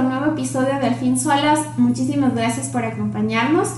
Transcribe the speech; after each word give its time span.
un 0.00 0.08
nuevo 0.08 0.32
episodio 0.32 0.78
de 0.80 0.86
Al 0.86 0.94
fin 0.94 1.18
Solas. 1.18 1.60
Muchísimas 1.76 2.34
gracias 2.34 2.68
por 2.68 2.84
acompañarnos. 2.84 3.68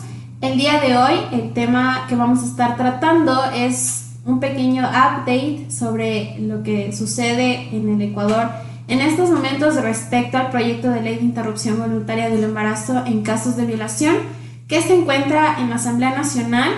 El 0.41 0.56
día 0.56 0.80
de 0.80 0.96
hoy 0.96 1.14
el 1.32 1.52
tema 1.52 2.06
que 2.09 2.14
vamos 2.14 2.43
a 2.43 2.46
estar 2.46 2.77
tratando 2.77 3.43
es 3.52 4.12
un 4.24 4.38
pequeño 4.38 4.84
update 4.88 5.66
sobre 5.69 6.38
lo 6.38 6.62
que 6.62 6.93
sucede 6.93 7.77
en 7.77 7.88
el 7.88 8.02
Ecuador 8.02 8.50
en 8.87 9.00
estos 9.00 9.30
momentos 9.30 9.74
respecto 9.82 10.38
al 10.38 10.50
proyecto 10.50 10.91
de 10.91 11.02
ley 11.02 11.16
de 11.16 11.23
interrupción 11.23 11.80
voluntaria 11.80 12.30
del 12.30 12.45
embarazo 12.45 13.04
en 13.04 13.23
casos 13.23 13.57
de 13.57 13.66
violación 13.66 14.14
que 14.68 14.80
se 14.80 14.95
encuentra 14.95 15.60
en 15.60 15.70
la 15.70 15.77
Asamblea 15.77 16.10
Nacional. 16.10 16.70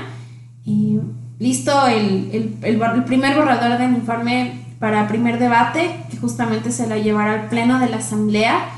Y 0.65 1.01
listo 1.39 1.87
el, 1.87 2.57
el 2.63 3.05
primer 3.05 3.37
borrador 3.37 3.79
del 3.79 3.93
informe 3.93 4.65
para 4.79 5.07
primer 5.07 5.39
debate, 5.39 5.91
que 6.11 6.17
justamente 6.17 6.73
se 6.73 6.87
la 6.87 6.97
llevará 6.97 7.35
al 7.35 7.49
pleno 7.49 7.79
de 7.79 7.91
la 7.91 7.99
Asamblea. 7.99 8.74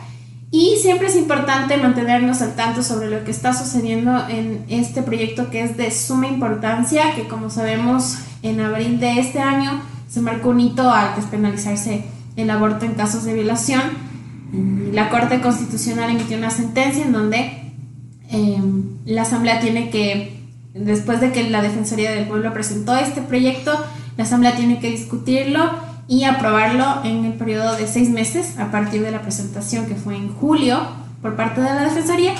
Y 0.50 0.76
siempre 0.80 1.08
es 1.08 1.16
importante 1.16 1.76
mantenernos 1.76 2.40
al 2.40 2.54
tanto 2.54 2.82
sobre 2.82 3.10
lo 3.10 3.24
que 3.24 3.32
está 3.32 3.52
sucediendo 3.52 4.28
en 4.28 4.64
este 4.68 5.02
proyecto 5.02 5.50
que 5.50 5.62
es 5.62 5.76
de 5.76 5.90
suma 5.90 6.28
importancia, 6.28 7.14
que 7.16 7.26
como 7.26 7.50
sabemos 7.50 8.18
en 8.42 8.60
abril 8.60 9.00
de 9.00 9.18
este 9.18 9.40
año 9.40 9.82
se 10.08 10.20
marcó 10.20 10.50
un 10.50 10.60
hito 10.60 10.88
al 10.88 11.16
despenalizarse 11.16 12.04
el 12.36 12.50
aborto 12.50 12.84
en 12.84 12.94
casos 12.94 13.24
de 13.24 13.34
violación. 13.34 13.82
La 14.92 15.08
Corte 15.08 15.40
Constitucional 15.40 16.10
emitió 16.10 16.38
una 16.38 16.50
sentencia 16.50 17.04
en 17.04 17.12
donde 17.12 17.72
em, 18.30 18.84
la 19.04 19.22
Asamblea 19.22 19.58
tiene 19.58 19.90
que, 19.90 20.44
después 20.74 21.20
de 21.20 21.32
que 21.32 21.50
la 21.50 21.60
Defensoría 21.60 22.12
del 22.12 22.28
Pueblo 22.28 22.52
presentó 22.52 22.94
este 22.96 23.20
proyecto, 23.20 23.72
la 24.16 24.24
Asamblea 24.24 24.54
tiene 24.54 24.78
que 24.78 24.90
discutirlo 24.90 25.85
y 26.08 26.24
aprobarlo 26.24 27.04
en 27.04 27.24
el 27.24 27.32
periodo 27.32 27.76
de 27.76 27.86
seis 27.86 28.10
meses 28.10 28.58
a 28.58 28.70
partir 28.70 29.02
de 29.02 29.10
la 29.10 29.22
presentación 29.22 29.86
que 29.86 29.96
fue 29.96 30.16
en 30.16 30.32
julio 30.32 30.80
por 31.20 31.36
parte 31.36 31.60
de 31.60 31.68
la 31.68 31.84
Defensoría 31.84 32.34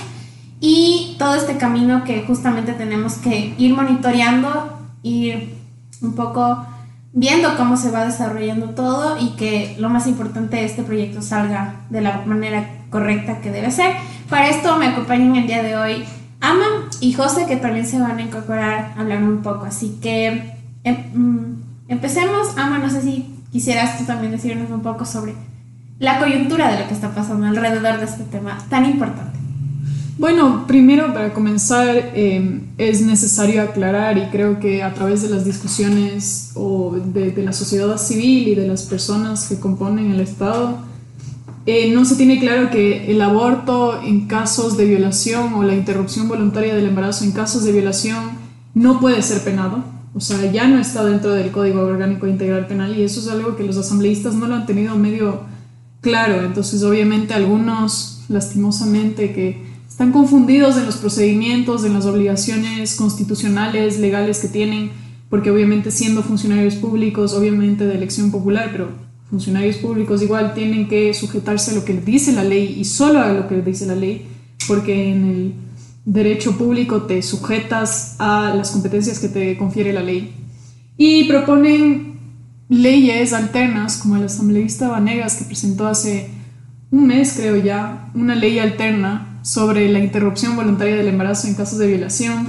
y 0.60 1.16
todo 1.18 1.34
este 1.34 1.56
camino 1.56 2.04
que 2.04 2.22
justamente 2.22 2.72
tenemos 2.72 3.14
que 3.14 3.54
ir 3.58 3.74
monitoreando, 3.74 4.78
ir 5.02 5.54
un 6.00 6.14
poco 6.14 6.64
viendo 7.12 7.56
cómo 7.56 7.76
se 7.76 7.90
va 7.90 8.04
desarrollando 8.04 8.70
todo 8.70 9.18
y 9.18 9.30
que 9.30 9.76
lo 9.78 9.88
más 9.88 10.06
importante 10.06 10.64
este 10.64 10.82
proyecto 10.82 11.22
salga 11.22 11.76
de 11.90 12.02
la 12.02 12.22
manera 12.26 12.68
correcta 12.90 13.40
que 13.40 13.50
debe 13.50 13.70
ser. 13.70 13.96
Para 14.30 14.48
esto 14.48 14.76
me 14.76 14.86
acompañan 14.86 15.34
el 15.36 15.46
día 15.46 15.62
de 15.62 15.76
hoy 15.76 16.04
Ama 16.40 16.88
y 17.00 17.12
José 17.12 17.46
que 17.46 17.56
también 17.56 17.86
se 17.86 17.98
van 17.98 18.18
a 18.18 18.22
incorporar 18.22 18.92
a 18.96 19.00
hablar 19.00 19.22
un 19.22 19.42
poco. 19.42 19.64
Así 19.66 19.98
que 20.00 20.54
em, 20.84 20.96
mm, 21.14 21.62
empecemos. 21.88 22.56
Ama, 22.56 22.78
no 22.78 22.90
sé 22.90 23.02
si 23.02 23.35
quisieras 23.52 23.98
tú 23.98 24.04
también 24.04 24.32
decirnos 24.32 24.70
un 24.70 24.80
poco 24.80 25.04
sobre 25.04 25.34
la 25.98 26.18
coyuntura 26.18 26.70
de 26.72 26.80
lo 26.80 26.88
que 26.88 26.94
está 26.94 27.14
pasando 27.14 27.46
alrededor 27.46 27.98
de 27.98 28.04
este 28.04 28.24
tema 28.24 28.58
tan 28.68 28.84
importante. 28.84 29.36
Bueno, 30.18 30.66
primero 30.66 31.12
para 31.12 31.34
comenzar 31.34 31.94
eh, 32.14 32.60
es 32.78 33.02
necesario 33.02 33.62
aclarar 33.62 34.16
y 34.16 34.26
creo 34.30 34.60
que 34.60 34.82
a 34.82 34.94
través 34.94 35.20
de 35.22 35.28
las 35.28 35.44
discusiones 35.44 36.52
o 36.54 36.96
de, 36.96 37.34
la 37.42 37.52
sociedad 37.52 37.98
civil 37.98 38.48
y 38.48 38.54
de 38.54 38.66
las 38.66 38.84
personas 38.84 39.46
que 39.46 39.60
componen 39.60 40.12
el 40.12 40.20
Estado, 40.20 40.78
eh, 41.66 41.92
no 41.92 42.06
se 42.06 42.16
tiene 42.16 42.40
claro 42.40 42.70
que 42.70 43.10
el 43.10 43.20
aborto 43.20 44.00
en 44.02 44.26
casos 44.26 44.78
de 44.78 44.86
violación 44.86 45.52
o 45.52 45.62
la 45.62 45.74
interrupción 45.74 46.28
voluntaria 46.28 46.74
del 46.74 46.86
embarazo 46.86 47.24
en 47.24 47.32
casos 47.32 47.64
de 47.64 47.72
violación 47.72 48.38
no 48.72 49.00
puede 49.00 49.20
ser 49.20 49.42
penado 49.42 49.95
o 50.16 50.20
sea, 50.20 50.50
ya 50.50 50.66
no 50.66 50.78
está 50.80 51.04
dentro 51.04 51.34
del 51.34 51.50
Código 51.50 51.82
Orgánico 51.82 52.26
Integral 52.26 52.66
Penal 52.66 52.96
y 52.96 53.02
eso 53.02 53.20
es 53.20 53.28
algo 53.28 53.54
que 53.54 53.64
los 53.64 53.76
asambleístas 53.76 54.34
no 54.34 54.46
lo 54.46 54.54
han 54.54 54.64
tenido 54.64 54.96
medio 54.96 55.42
claro. 56.00 56.42
Entonces, 56.42 56.82
obviamente, 56.82 57.34
algunos, 57.34 58.24
lastimosamente, 58.30 59.34
que 59.34 59.62
están 59.86 60.12
confundidos 60.12 60.78
en 60.78 60.86
los 60.86 60.96
procedimientos, 60.96 61.84
en 61.84 61.92
las 61.92 62.06
obligaciones 62.06 62.94
constitucionales, 62.94 63.98
legales 63.98 64.38
que 64.38 64.48
tienen, 64.48 64.90
porque 65.28 65.50
obviamente 65.50 65.90
siendo 65.90 66.22
funcionarios 66.22 66.76
públicos, 66.76 67.34
obviamente 67.34 67.86
de 67.86 67.96
elección 67.96 68.30
popular, 68.30 68.70
pero 68.72 68.88
funcionarios 69.28 69.76
públicos 69.76 70.22
igual 70.22 70.54
tienen 70.54 70.88
que 70.88 71.12
sujetarse 71.12 71.72
a 71.72 71.74
lo 71.74 71.84
que 71.84 71.92
dice 71.92 72.32
la 72.32 72.44
ley 72.44 72.74
y 72.78 72.86
solo 72.86 73.20
a 73.20 73.34
lo 73.34 73.48
que 73.48 73.60
dice 73.60 73.84
la 73.84 73.96
ley, 73.96 74.24
porque 74.66 75.10
en 75.10 75.24
el 75.26 75.65
derecho 76.06 76.56
público 76.56 77.02
te 77.02 77.20
sujetas 77.20 78.14
a 78.18 78.54
las 78.56 78.70
competencias 78.70 79.18
que 79.18 79.28
te 79.28 79.58
confiere 79.58 79.92
la 79.92 80.02
ley. 80.02 80.34
Y 80.96 81.24
proponen 81.24 82.18
leyes 82.68 83.32
alternas, 83.32 83.98
como 83.98 84.16
el 84.16 84.24
asambleísta 84.24 84.88
Vanegas, 84.88 85.34
que 85.34 85.44
presentó 85.44 85.86
hace 85.86 86.30
un 86.90 87.08
mes, 87.08 87.34
creo 87.36 87.56
ya, 87.56 88.10
una 88.14 88.34
ley 88.34 88.58
alterna 88.58 89.40
sobre 89.42 89.88
la 89.88 89.98
interrupción 89.98 90.56
voluntaria 90.56 90.96
del 90.96 91.08
embarazo 91.08 91.48
en 91.48 91.54
casos 91.54 91.78
de 91.78 91.88
violación. 91.88 92.46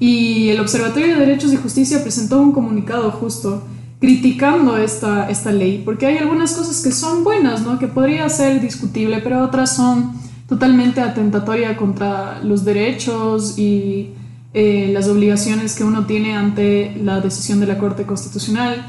Y 0.00 0.48
el 0.48 0.60
Observatorio 0.60 1.14
de 1.14 1.20
Derechos 1.20 1.52
y 1.52 1.56
Justicia 1.56 2.02
presentó 2.02 2.40
un 2.40 2.52
comunicado 2.52 3.10
justo 3.10 3.64
criticando 4.00 4.76
esta, 4.76 5.30
esta 5.30 5.52
ley, 5.52 5.82
porque 5.84 6.06
hay 6.06 6.18
algunas 6.18 6.52
cosas 6.52 6.82
que 6.82 6.90
son 6.90 7.24
buenas, 7.24 7.62
¿no? 7.62 7.78
que 7.78 7.86
podría 7.86 8.28
ser 8.28 8.60
discutible, 8.60 9.20
pero 9.22 9.42
otras 9.42 9.76
son 9.76 10.12
totalmente 10.54 11.00
atentatoria 11.00 11.76
contra 11.76 12.38
los 12.44 12.64
derechos 12.64 13.58
y 13.58 14.10
eh, 14.52 14.90
las 14.92 15.08
obligaciones 15.08 15.74
que 15.74 15.82
uno 15.82 16.06
tiene 16.06 16.36
ante 16.36 16.94
la 17.02 17.20
decisión 17.20 17.58
de 17.58 17.66
la 17.66 17.76
Corte 17.76 18.04
Constitucional. 18.04 18.86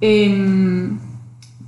Em, 0.00 0.98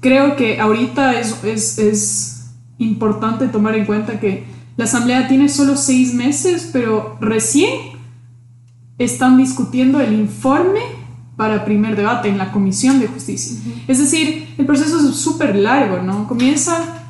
creo 0.01 0.35
que 0.35 0.59
ahorita 0.59 1.21
es, 1.21 1.45
es, 1.45 1.79
es, 1.79 2.33
importante 2.79 3.47
tomar 3.47 3.75
en 3.75 3.87
cuenta 3.87 4.21
que 4.21 4.45
la 4.77 4.85
Asamblea 4.85 5.29
tiene 5.29 5.49
solo 5.49 5.77
seis 5.77 6.13
meses, 6.13 6.69
pero 6.73 7.17
recién 7.21 7.71
están 8.99 9.39
discutiendo 9.39 10.01
el 10.01 10.13
informe 10.13 10.81
para 11.37 11.65
primer 11.65 11.95
debate 11.97 12.29
en 12.29 12.37
la 12.37 12.51
Comisión 12.51 12.99
de 12.99 13.07
Justicia. 13.07 13.57
Es 13.87 13.99
decir, 13.99 14.55
el 14.59 14.67
proceso 14.67 15.09
es 15.09 15.17
súper 15.17 15.55
largo, 15.55 16.03
¿no? 16.03 16.27
Comienza 16.27 17.06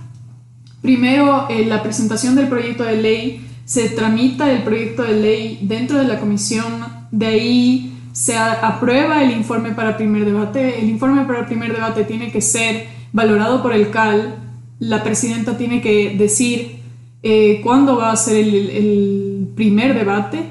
Primero, 0.86 1.48
eh, 1.50 1.66
la 1.66 1.82
presentación 1.82 2.36
del 2.36 2.46
proyecto 2.46 2.84
de 2.84 2.96
ley, 3.02 3.44
se 3.64 3.88
tramita 3.88 4.52
el 4.52 4.62
proyecto 4.62 5.02
de 5.02 5.20
ley 5.20 5.58
dentro 5.62 5.98
de 5.98 6.06
la 6.06 6.20
comisión, 6.20 6.64
de 7.10 7.26
ahí 7.26 7.92
se 8.12 8.36
aprueba 8.36 9.24
el 9.24 9.32
informe 9.32 9.72
para 9.72 9.96
primer 9.96 10.24
debate. 10.24 10.78
El 10.80 10.88
informe 10.88 11.24
para 11.24 11.40
el 11.40 11.46
primer 11.46 11.72
debate 11.72 12.04
tiene 12.04 12.30
que 12.30 12.40
ser 12.40 12.86
valorado 13.12 13.64
por 13.64 13.72
el 13.72 13.90
CAL, 13.90 14.36
la 14.78 15.02
presidenta 15.02 15.58
tiene 15.58 15.80
que 15.80 16.14
decir 16.16 16.82
eh, 17.24 17.60
cuándo 17.64 17.96
va 17.96 18.12
a 18.12 18.16
ser 18.16 18.36
el, 18.36 18.70
el 18.70 19.48
primer 19.56 19.92
debate 19.92 20.44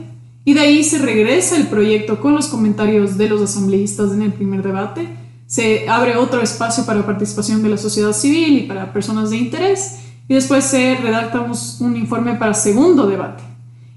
y 0.43 0.53
de 0.53 0.59
ahí 0.59 0.83
se 0.83 0.99
regresa 0.99 1.55
el 1.55 1.67
proyecto 1.67 2.19
con 2.19 2.35
los 2.35 2.47
comentarios 2.47 3.17
de 3.17 3.29
los 3.29 3.41
asambleístas 3.41 4.11
en 4.11 4.21
el 4.21 4.33
primer 4.33 4.63
debate. 4.63 5.07
Se 5.47 5.87
abre 5.87 6.17
otro 6.17 6.41
espacio 6.41 6.85
para 6.85 7.05
participación 7.05 7.63
de 7.63 7.69
la 7.69 7.77
sociedad 7.77 8.11
civil 8.11 8.57
y 8.57 8.63
para 8.63 8.91
personas 8.91 9.29
de 9.29 9.37
interés 9.37 10.01
y 10.27 10.33
después 10.33 10.63
se 10.63 10.95
redacta 10.95 11.41
un, 11.41 11.95
informe 11.95 12.35
para 12.35 12.53
segundo 12.53 13.07
debate. 13.07 13.43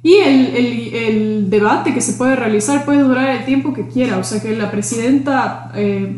Y 0.02 0.14
el, 0.14 0.46
el, 0.54 0.94
el, 0.94 1.50
debate 1.50 1.92
que 1.92 2.00
se 2.00 2.12
puede 2.12 2.36
realizar 2.36 2.84
puede 2.84 3.02
durar 3.02 3.30
el 3.30 3.44
tiempo 3.44 3.72
que 3.72 3.88
quiera, 3.88 4.18
o 4.18 4.24
sea 4.24 4.40
que 4.40 4.56
la 4.56 4.70
presidenta 4.70 5.72
eh, 5.74 6.16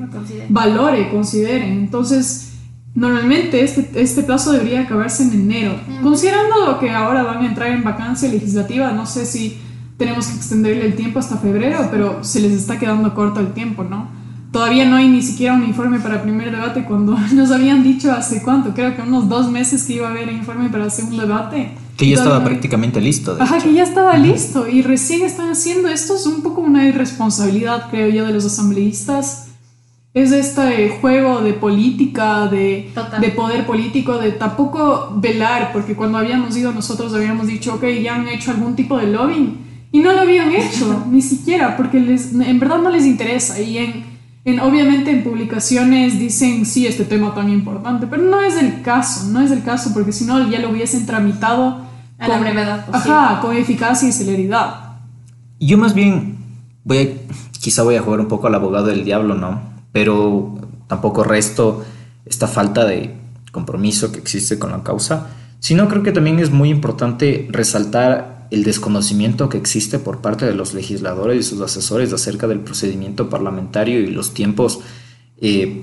valore, 0.48 1.08
considere. 1.10 1.66
Entonces, 1.66 2.52
normalmente 2.94 3.62
este, 3.62 3.88
este 4.00 4.22
plazo 4.22 4.52
debería 4.52 4.82
acabarse 4.82 5.22
en 5.22 5.32
enero. 5.32 5.76
Considerando 6.02 6.78
que 6.78 6.90
ahora 6.90 7.22
van 7.22 7.42
a 7.42 7.46
entrar 7.46 7.70
en 7.70 7.82
vacancia 7.82 8.28
legislativa, 8.28 8.92
no 8.92 9.06
sé 9.06 9.24
si 9.24 9.58
tenemos 9.96 10.26
que 10.26 10.36
extenderle 10.36 10.86
el 10.86 10.94
tiempo 10.94 11.18
hasta 11.18 11.36
febrero, 11.38 11.88
pero 11.90 12.22
se 12.22 12.40
les 12.40 12.52
está 12.52 12.78
quedando 12.78 13.14
corto 13.14 13.40
el 13.40 13.52
tiempo, 13.52 13.84
¿no? 13.84 14.19
Todavía 14.52 14.84
no 14.84 14.96
hay 14.96 15.08
ni 15.08 15.22
siquiera 15.22 15.54
un 15.54 15.64
informe 15.64 16.00
para 16.00 16.22
primer 16.22 16.50
debate 16.50 16.84
cuando 16.84 17.16
nos 17.32 17.50
habían 17.50 17.82
dicho 17.82 18.12
hace 18.12 18.42
cuánto, 18.42 18.74
creo 18.74 18.94
que 18.96 19.02
unos 19.02 19.28
dos 19.28 19.50
meses 19.50 19.84
que 19.84 19.94
iba 19.94 20.08
a 20.08 20.10
haber 20.10 20.30
informe 20.32 20.68
para 20.68 20.90
segundo 20.90 21.22
debate. 21.22 21.72
Que 21.96 22.08
ya 22.08 22.14
estaba 22.14 22.42
prácticamente 22.42 22.98
listo. 22.98 23.36
Ajá, 23.38 23.58
que 23.58 23.74
ya 23.74 23.82
estaba 23.82 24.16
listo 24.16 24.66
y 24.66 24.80
recién 24.80 25.22
están 25.22 25.50
haciendo 25.50 25.88
esto. 25.88 26.16
Es 26.16 26.24
un 26.24 26.42
poco 26.42 26.62
una 26.62 26.88
irresponsabilidad, 26.88 27.90
creo 27.90 28.08
yo, 28.08 28.26
de 28.26 28.32
los 28.32 28.46
asambleístas. 28.46 29.48
Es 30.14 30.32
este 30.32 30.88
juego 30.98 31.42
de 31.42 31.52
política, 31.52 32.46
de, 32.46 32.90
de 33.20 33.28
poder 33.28 33.66
político, 33.66 34.16
de 34.16 34.32
tampoco 34.32 35.12
velar, 35.16 35.72
porque 35.74 35.94
cuando 35.94 36.16
habíamos 36.16 36.56
ido 36.56 36.72
nosotros 36.72 37.12
habíamos 37.14 37.46
dicho, 37.46 37.74
ok, 37.74 37.84
ya 38.02 38.14
han 38.14 38.26
hecho 38.28 38.50
algún 38.50 38.74
tipo 38.74 38.96
de 38.96 39.08
lobbying. 39.08 39.58
Y 39.92 39.98
no 39.98 40.12
lo 40.12 40.20
habían 40.20 40.52
hecho, 40.52 41.04
ni 41.10 41.20
siquiera, 41.20 41.76
porque 41.76 42.00
les, 42.00 42.32
en 42.32 42.58
verdad 42.58 42.78
no 42.78 42.88
les 42.88 43.04
interesa. 43.04 43.60
Y 43.60 43.76
en, 43.76 44.09
obviamente 44.58 45.10
en 45.10 45.22
publicaciones 45.22 46.18
dicen, 46.18 46.66
sí, 46.66 46.86
este 46.86 47.04
tema 47.04 47.34
tan 47.34 47.50
importante, 47.50 48.06
pero 48.06 48.22
no 48.22 48.40
es 48.40 48.56
el 48.56 48.82
caso, 48.82 49.28
no 49.28 49.40
es 49.40 49.50
el 49.50 49.62
caso, 49.62 49.92
porque 49.94 50.12
si 50.12 50.24
no 50.24 50.50
ya 50.50 50.58
lo 50.58 50.70
hubiesen 50.70 51.06
tramitado 51.06 51.82
a 52.18 52.28
la 52.28 52.38
brevedad 52.38 52.86
Ajá, 52.92 53.40
con 53.40 53.56
eficacia 53.56 54.08
y 54.08 54.12
celeridad. 54.12 54.96
Yo 55.58 55.78
más 55.78 55.94
bien 55.94 56.38
voy 56.84 56.98
a, 56.98 57.58
quizá 57.60 57.82
voy 57.82 57.96
a 57.96 58.02
jugar 58.02 58.20
un 58.20 58.28
poco 58.28 58.46
al 58.46 58.54
abogado 58.54 58.86
del 58.86 59.04
diablo, 59.04 59.34
¿no? 59.34 59.60
Pero 59.92 60.58
tampoco 60.86 61.22
resto 61.22 61.84
esta 62.24 62.46
falta 62.46 62.84
de 62.84 63.16
compromiso 63.52 64.12
que 64.12 64.18
existe 64.18 64.58
con 64.58 64.70
la 64.70 64.82
causa, 64.82 65.28
sino 65.58 65.88
creo 65.88 66.02
que 66.02 66.12
también 66.12 66.38
es 66.38 66.50
muy 66.50 66.70
importante 66.70 67.48
resaltar 67.50 68.39
el 68.50 68.64
desconocimiento 68.64 69.48
que 69.48 69.58
existe 69.58 69.98
por 69.98 70.20
parte 70.20 70.44
de 70.44 70.54
los 70.54 70.74
legisladores 70.74 71.38
y 71.38 71.48
sus 71.48 71.60
asesores 71.60 72.12
acerca 72.12 72.48
del 72.48 72.60
procedimiento 72.60 73.28
parlamentario 73.28 74.00
y 74.00 74.08
los 74.08 74.34
tiempos 74.34 74.80
eh, 75.40 75.82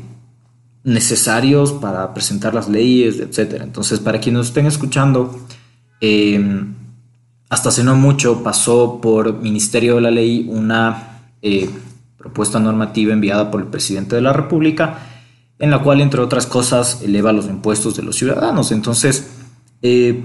necesarios 0.83 1.71
para 1.73 2.13
presentar 2.13 2.53
las 2.53 2.69
leyes, 2.69 3.19
etc. 3.19 3.61
Entonces, 3.61 3.99
para 3.99 4.19
quienes 4.19 4.47
estén 4.47 4.65
escuchando, 4.65 5.39
eh, 6.01 6.65
hasta 7.49 7.69
hace 7.69 7.83
no 7.83 7.95
mucho 7.95 8.43
pasó 8.43 8.99
por 9.01 9.39
Ministerio 9.41 9.95
de 9.95 10.01
la 10.01 10.11
Ley 10.11 10.47
una 10.49 11.21
eh, 11.41 11.69
propuesta 12.17 12.59
normativa 12.59 13.13
enviada 13.13 13.49
por 13.49 13.61
el 13.61 13.67
presidente 13.67 14.15
de 14.15 14.21
la 14.21 14.33
República, 14.33 14.99
en 15.59 15.71
la 15.71 15.79
cual, 15.81 16.01
entre 16.01 16.21
otras 16.21 16.45
cosas, 16.45 17.01
eleva 17.01 17.31
los 17.31 17.47
impuestos 17.47 17.95
de 17.95 18.03
los 18.03 18.15
ciudadanos. 18.15 18.71
Entonces, 18.71 19.27
eh, 19.81 20.21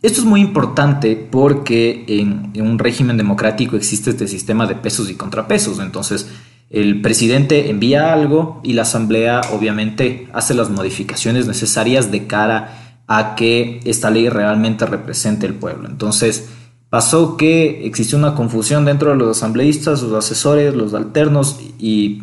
esto 0.00 0.20
es 0.20 0.26
muy 0.26 0.40
importante 0.40 1.16
porque 1.16 2.04
en, 2.06 2.52
un 2.60 2.78
régimen 2.78 3.16
democrático 3.16 3.76
existe 3.76 4.10
este 4.10 4.28
sistema 4.28 4.66
de 4.66 4.76
pesos 4.76 5.10
y 5.10 5.14
contrapesos. 5.14 5.80
Entonces, 5.80 6.28
el 6.70 7.00
presidente 7.00 7.70
envía 7.70 8.12
algo 8.12 8.60
y 8.62 8.74
la 8.74 8.82
asamblea 8.82 9.40
obviamente 9.52 10.28
hace 10.32 10.54
las 10.54 10.70
modificaciones 10.70 11.46
necesarias 11.46 12.12
de 12.12 12.26
cara 12.26 13.02
a 13.08 13.34
que 13.34 13.80
esta 13.84 14.10
ley 14.10 14.28
realmente 14.28 14.86
represente 14.86 15.46
el 15.46 15.54
pueblo. 15.54 15.88
Entonces, 15.88 16.48
pasó 16.90 17.36
que 17.36 17.86
existió 17.86 18.18
una 18.18 18.34
confusión 18.34 18.84
dentro 18.84 19.10
de 19.10 19.16
los 19.16 19.36
asambleístas, 19.36 20.02
los 20.02 20.12
asesores, 20.12 20.74
los 20.74 20.94
alternos 20.94 21.58
y 21.78 22.22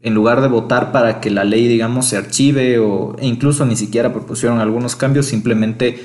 en 0.00 0.14
lugar 0.14 0.40
de 0.42 0.48
votar 0.48 0.92
para 0.92 1.20
que 1.20 1.30
la 1.30 1.44
ley, 1.44 1.68
digamos, 1.68 2.06
se 2.06 2.16
archive 2.16 2.78
o 2.78 3.16
e 3.18 3.26
incluso 3.26 3.64
ni 3.64 3.76
siquiera 3.76 4.12
propusieron 4.12 4.58
algunos 4.58 4.96
cambios, 4.96 5.26
simplemente 5.26 6.04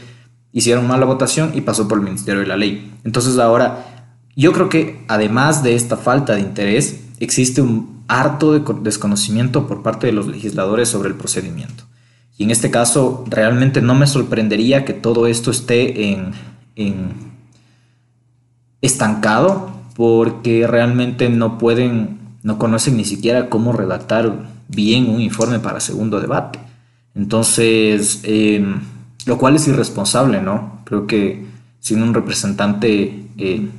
hicieron 0.51 0.87
mala 0.87 1.05
votación 1.05 1.51
y 1.53 1.61
pasó 1.61 1.87
por 1.87 1.99
el 1.99 2.03
Ministerio 2.03 2.41
de 2.41 2.47
la 2.47 2.57
Ley. 2.57 2.91
Entonces 3.03 3.37
ahora, 3.37 4.07
yo 4.35 4.53
creo 4.53 4.69
que 4.69 5.03
además 5.07 5.63
de 5.63 5.75
esta 5.75 5.97
falta 5.97 6.35
de 6.35 6.41
interés, 6.41 7.01
existe 7.19 7.61
un 7.61 8.03
harto 8.07 8.53
de 8.53 8.63
desconocimiento 8.81 9.67
por 9.67 9.83
parte 9.83 10.07
de 10.07 10.13
los 10.13 10.27
legisladores 10.27 10.89
sobre 10.89 11.09
el 11.09 11.15
procedimiento. 11.15 11.83
Y 12.37 12.43
en 12.45 12.51
este 12.51 12.71
caso, 12.71 13.25
realmente 13.27 13.81
no 13.81 13.95
me 13.95 14.07
sorprendería 14.07 14.85
que 14.85 14.93
todo 14.93 15.27
esto 15.27 15.51
esté 15.51 16.11
en, 16.11 16.31
en 16.75 17.13
estancado 18.81 19.71
porque 19.95 20.65
realmente 20.65 21.29
no 21.29 21.57
pueden, 21.57 22.19
no 22.41 22.57
conocen 22.57 22.95
ni 22.95 23.03
siquiera 23.03 23.49
cómo 23.49 23.73
redactar 23.73 24.47
bien 24.69 25.09
un 25.09 25.19
informe 25.19 25.59
para 25.59 25.81
segundo 25.81 26.21
debate. 26.21 26.59
Entonces, 27.13 28.21
em, 28.23 28.79
lo 29.25 29.37
cual 29.37 29.55
es 29.55 29.67
irresponsable, 29.67 30.41
¿no? 30.41 30.81
Creo 30.85 31.07
que 31.07 31.45
sin 31.79 32.01
un 32.01 32.13
representante 32.13 33.27
eh, 33.37 33.69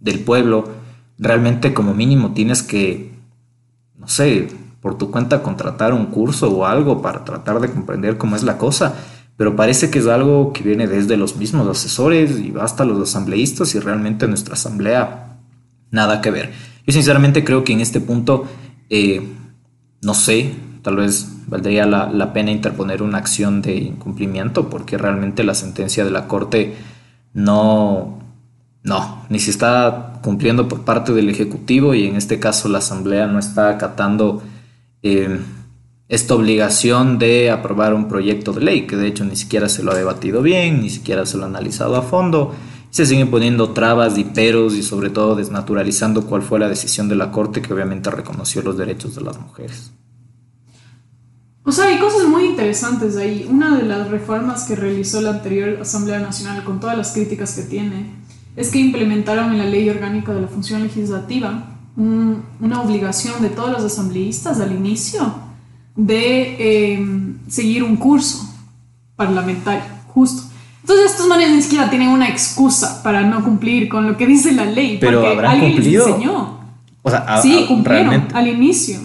del 0.00 0.20
pueblo, 0.20 0.70
realmente 1.18 1.74
como 1.74 1.94
mínimo 1.94 2.32
tienes 2.32 2.62
que, 2.62 3.12
no 3.96 4.08
sé, 4.08 4.48
por 4.80 4.96
tu 4.96 5.10
cuenta 5.10 5.42
contratar 5.42 5.92
un 5.92 6.06
curso 6.06 6.50
o 6.50 6.66
algo 6.66 7.02
para 7.02 7.24
tratar 7.24 7.60
de 7.60 7.70
comprender 7.70 8.16
cómo 8.16 8.36
es 8.36 8.44
la 8.44 8.58
cosa, 8.58 8.94
pero 9.36 9.56
parece 9.56 9.90
que 9.90 9.98
es 9.98 10.06
algo 10.06 10.52
que 10.52 10.62
viene 10.62 10.86
desde 10.86 11.16
los 11.16 11.36
mismos 11.36 11.66
asesores 11.68 12.38
y 12.38 12.52
hasta 12.60 12.84
los 12.84 13.00
asambleístas 13.00 13.74
y 13.74 13.80
realmente 13.80 14.26
nuestra 14.28 14.54
asamblea 14.54 15.38
nada 15.90 16.20
que 16.20 16.30
ver. 16.30 16.52
Yo 16.86 16.92
sinceramente 16.92 17.44
creo 17.44 17.64
que 17.64 17.72
en 17.72 17.80
este 17.80 18.00
punto, 18.00 18.46
eh, 18.90 19.28
no 20.02 20.14
sé, 20.14 20.54
tal 20.82 20.96
vez 20.96 21.28
valdría 21.46 21.86
la, 21.86 22.32
pena 22.32 22.50
interponer 22.50 23.02
una 23.02 23.18
acción 23.18 23.62
de 23.62 23.76
incumplimiento 23.76 24.68
porque 24.68 24.98
realmente 24.98 25.44
la 25.44 25.54
sentencia 25.54 26.04
de 26.04 26.10
la 26.10 26.28
Corte 26.28 26.76
no, 27.34 28.18
no, 28.82 29.24
ni 29.28 29.38
se 29.38 29.50
está 29.50 30.20
cumpliendo 30.22 30.68
por 30.68 30.82
parte 30.82 31.12
del 31.12 31.28
Ejecutivo 31.28 31.94
y 31.94 32.06
en 32.06 32.16
este 32.16 32.38
caso 32.38 32.68
la 32.68 32.78
Asamblea 32.78 33.26
no 33.26 33.38
está 33.38 33.70
acatando 33.70 34.42
eh, 35.02 35.38
esta 36.08 36.34
obligación 36.34 37.18
de 37.18 37.50
aprobar 37.50 37.92
un 37.92 38.08
proyecto 38.08 38.52
de 38.52 38.62
ley, 38.62 38.86
que 38.86 38.96
de 38.96 39.08
hecho 39.08 39.24
ni 39.24 39.36
siquiera 39.36 39.68
se 39.68 39.82
lo 39.82 39.92
ha 39.92 39.94
debatido 39.94 40.40
bien, 40.40 40.80
ni 40.80 40.90
siquiera 40.90 41.26
se 41.26 41.36
lo 41.36 41.44
ha 41.44 41.48
analizado 41.48 41.96
a 41.96 42.02
fondo. 42.02 42.54
Se 42.90 43.04
siguen 43.04 43.30
poniendo 43.30 43.70
trabas 43.70 44.16
y 44.16 44.24
peros 44.24 44.74
y 44.74 44.82
sobre 44.82 45.10
todo 45.10 45.36
desnaturalizando 45.36 46.24
cuál 46.24 46.40
fue 46.40 46.58
la 46.58 46.68
decisión 46.68 47.08
de 47.10 47.16
la 47.16 47.30
Corte 47.30 47.60
que 47.60 47.74
obviamente 47.74 48.10
reconoció 48.10 48.62
los 48.62 48.78
derechos 48.78 49.14
de 49.14 49.20
las 49.20 49.38
mujeres. 49.38 49.92
O 51.68 51.72
sea, 51.72 51.84
hay 51.84 51.98
cosas 51.98 52.26
muy 52.26 52.46
interesantes 52.46 53.18
ahí. 53.18 53.46
Una 53.46 53.76
de 53.76 53.82
las 53.82 54.08
reformas 54.08 54.64
que 54.64 54.74
realizó 54.74 55.20
la 55.20 55.32
anterior 55.32 55.78
Asamblea 55.82 56.18
Nacional, 56.18 56.64
con 56.64 56.80
todas 56.80 56.96
las 56.96 57.12
críticas 57.12 57.52
que 57.52 57.60
tiene, 57.60 58.06
es 58.56 58.70
que 58.70 58.78
implementaron 58.78 59.52
en 59.52 59.58
la 59.58 59.66
Ley 59.66 59.86
Orgánica 59.90 60.32
de 60.32 60.40
la 60.40 60.48
Función 60.48 60.82
Legislativa 60.82 61.64
una 61.94 62.80
obligación 62.80 63.42
de 63.42 63.50
todos 63.50 63.70
los 63.70 63.84
asambleístas 63.84 64.60
al 64.60 64.72
inicio 64.72 65.30
de 65.94 66.94
em, 66.94 67.36
seguir 67.48 67.84
un 67.84 67.96
curso 67.96 68.48
parlamentario, 69.14 69.84
justo. 70.06 70.44
Entonces 70.80 71.10
estos 71.10 71.28
manes 71.28 71.50
ni 71.50 71.60
siquiera 71.60 71.90
tienen 71.90 72.08
una 72.08 72.30
excusa 72.30 73.02
para 73.02 73.20
no 73.24 73.44
cumplir 73.44 73.90
con 73.90 74.06
lo 74.06 74.16
que 74.16 74.26
dice 74.26 74.52
la 74.52 74.64
ley, 74.64 74.96
Pero 74.98 75.20
porque 75.20 75.46
alguien 75.46 75.72
cumplido? 75.72 76.06
les 76.06 76.14
enseñó. 76.14 76.60
O 77.02 77.10
sea, 77.10 77.42
sí, 77.42 77.66
cumplieron 77.68 78.28
al 78.32 78.48
inicio. 78.48 79.00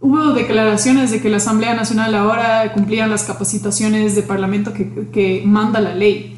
Hubo 0.00 0.32
declaraciones 0.32 1.10
de 1.10 1.20
que 1.20 1.28
la 1.28 1.36
Asamblea 1.36 1.74
Nacional 1.74 2.14
ahora 2.14 2.72
cumplía 2.72 3.06
las 3.06 3.24
capacitaciones 3.24 4.14
de 4.14 4.22
Parlamento 4.22 4.72
que, 4.72 5.08
que 5.12 5.42
manda 5.44 5.78
la 5.80 5.94
ley. 5.94 6.36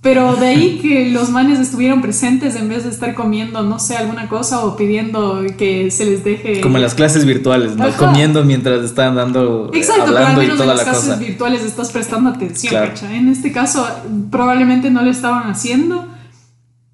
Pero 0.00 0.36
de 0.36 0.46
ahí 0.46 0.78
que 0.82 1.10
los 1.10 1.30
manes 1.30 1.58
estuvieron 1.58 2.00
presentes 2.00 2.54
en 2.56 2.68
vez 2.68 2.84
de 2.84 2.90
estar 2.90 3.14
comiendo, 3.14 3.62
no 3.62 3.78
sé, 3.78 3.96
alguna 3.96 4.28
cosa 4.28 4.64
o 4.64 4.76
pidiendo 4.76 5.44
que 5.58 5.90
se 5.90 6.04
les 6.06 6.24
deje. 6.24 6.60
Como 6.60 6.76
en 6.76 6.82
las 6.82 6.94
clases 6.94 7.24
virtuales, 7.24 7.76
¿no? 7.76 7.90
Comiendo 7.96 8.44
mientras 8.44 8.84
están 8.84 9.16
dando. 9.16 9.70
Exacto, 9.74 10.02
hablando 10.04 10.40
pero 10.40 10.52
al 10.52 10.58
menos 10.58 10.60
en 10.60 10.66
las 10.68 10.82
clases 10.82 11.18
virtuales 11.18 11.64
estás 11.64 11.90
prestando 11.90 12.30
atención, 12.30 12.92
En 13.10 13.28
este 13.28 13.52
caso, 13.52 13.86
probablemente 14.30 14.90
no 14.90 15.02
lo 15.02 15.10
estaban 15.10 15.50
haciendo 15.50 16.06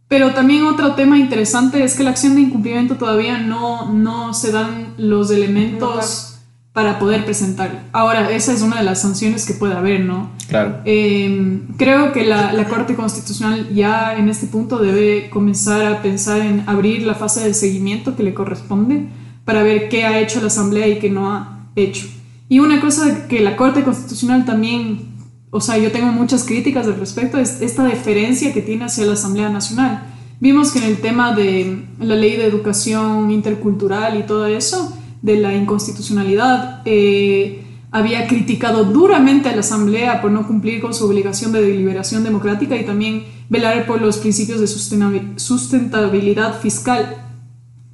pero 0.09 0.33
también 0.33 0.65
otro 0.65 0.95
tema 0.95 1.19
interesante 1.19 1.83
es 1.83 1.97
que 1.97 2.05
la 2.05 2.11
acción 2.11 2.37
de 2.37 2.43
incumplimiento 2.43 2.97
todavía 2.97 3.39
no, 3.39 3.93
no 3.93 4.35
se 4.35 4.53
dan 4.53 4.95
los 4.99 5.31
elementos 5.31 6.37
para 6.73 6.99
poder 6.99 7.25
presentar. 7.25 7.85
Ahora, 7.93 8.31
esa 8.31 8.53
es 8.53 8.61
una 8.61 8.77
de 8.77 8.85
las 8.85 9.01
sanciones 9.01 9.47
que 9.47 9.55
puede 9.55 9.75
haber, 9.75 10.01
¿no? 10.01 10.31
Claro. 10.47 10.83
Em, 10.85 11.69
creo 11.79 12.13
que 12.13 12.25
la, 12.25 12.53
la, 12.53 12.69
Corte 12.69 12.95
Constitucional 12.95 13.75
ya 13.75 14.15
en 14.17 14.29
este 14.29 14.47
punto 14.47 14.79
debe 14.79 15.31
comenzar 15.31 15.87
a 15.87 16.03
pensar 16.03 16.43
en 16.43 16.65
abrir 16.67 17.03
la 17.05 17.15
fase 17.15 17.43
de 17.43 17.55
seguimiento 17.55 18.15
que 18.15 18.23
le 18.23 18.35
corresponde 18.35 19.09
para 19.47 19.63
ver 19.63 19.89
qué 19.89 20.05
ha 20.05 20.21
hecho 20.21 20.41
la 20.41 20.49
Asamblea 20.49 20.87
y 20.87 20.99
qué 20.99 21.09
no 21.09 21.33
ha 21.33 21.67
hecho. 21.77 22.09
Y 22.49 22.59
una 22.59 22.81
cosa 22.81 23.27
que 23.27 23.41
la 23.41 23.57
Corte 23.57 23.83
Constitucional 23.83 24.45
también 24.45 25.16
o 25.57 25.61
sea, 25.63 25.79
yo 25.79 25.91
tengo 25.91 26.09
muchas 26.09 26.45
críticas 26.45 26.87
al 26.87 26.99
respecto, 27.01 27.39
es 27.39 27.63
esta 27.63 27.83
deferencia 27.85 28.53
que 28.53 28.61
tiene 28.61 28.85
hacia 28.85 29.07
la 29.07 29.15
Asamblea 29.15 29.49
Nacional. 29.49 30.03
Vimos 30.39 30.71
que 30.71 30.81
en 30.81 30.85
el 30.85 30.99
tema 30.99 31.35
de 31.35 31.87
la 31.99 32.15
ley 32.15 32.37
de 32.37 32.45
educación 32.45 33.31
intercultural 33.31 34.21
y 34.21 34.25
todo 34.25 34.45
eso, 34.45 34.95
de 35.23 35.39
la 35.39 35.55
inconstitucionalidad, 35.55 36.83
eh, 36.85 37.63
había 37.91 38.27
criticado 38.27 38.85
duramente 38.85 39.49
a 39.49 39.53
la 39.53 39.61
Asamblea 39.61 40.21
por 40.21 40.31
no 40.31 40.47
cumplir 40.47 40.83
con 40.83 40.93
su 40.93 41.07
obligación 41.07 41.53
de 41.53 41.63
deliberación 41.63 42.23
democrática 42.23 42.77
y 42.77 42.85
también 42.85 43.25
velar 43.49 43.87
por 43.87 44.03
los 44.03 44.19
principios 44.19 44.61
de 44.61 44.67
sustentabilidad 44.67 46.61
fiscal 46.61 47.17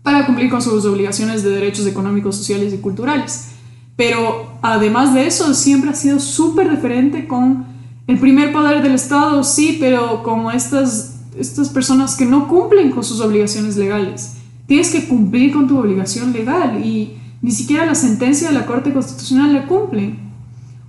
para 0.02 0.26
cumplir 0.26 0.50
con 0.50 0.61
sus 0.62 0.85
obligaciones 0.85 1.45
de 1.45 1.50
derechos 1.50 1.87
económicos, 1.87 2.35
sociales 2.35 2.75
y 2.75 2.78
culturales. 2.78 3.52
Pero 3.97 4.59
además 4.63 5.15
de 5.15 5.27
eso, 5.27 5.55
siempre 5.55 5.91
ha 5.91 5.95
sido 5.95 6.19
súper 6.19 6.71
diferente 6.71 7.27
con 7.27 7.67
el 8.07 8.19
primer 8.19 8.53
poder 8.53 8.83
del 8.83 8.93
Estado, 8.93 9.45
sí, 9.45 9.77
pero 9.81 10.23
como 10.23 10.51
estas, 10.51 11.21
estas 11.39 11.69
personas 11.69 12.17
que 12.17 12.25
no 12.25 12.49
cumplen 12.49 12.91
con 12.91 13.05
sus 13.05 13.21
obligaciones 13.21 13.77
legales. 13.77 14.35
Tienes 14.67 14.91
que 14.91 15.07
cumplir 15.07 15.53
con 15.53 15.69
tu 15.69 15.79
obligación 15.79 16.33
legal 16.33 16.85
y 16.85 17.17
ni 17.43 17.51
siquiera 17.51 17.87
la 17.87 17.95
sentencia 17.95 18.49
de 18.49 18.55
la 18.55 18.67
Corte 18.67 18.93
Constitucional 18.93 19.53
la 19.53 19.67
cumple. 19.67 20.15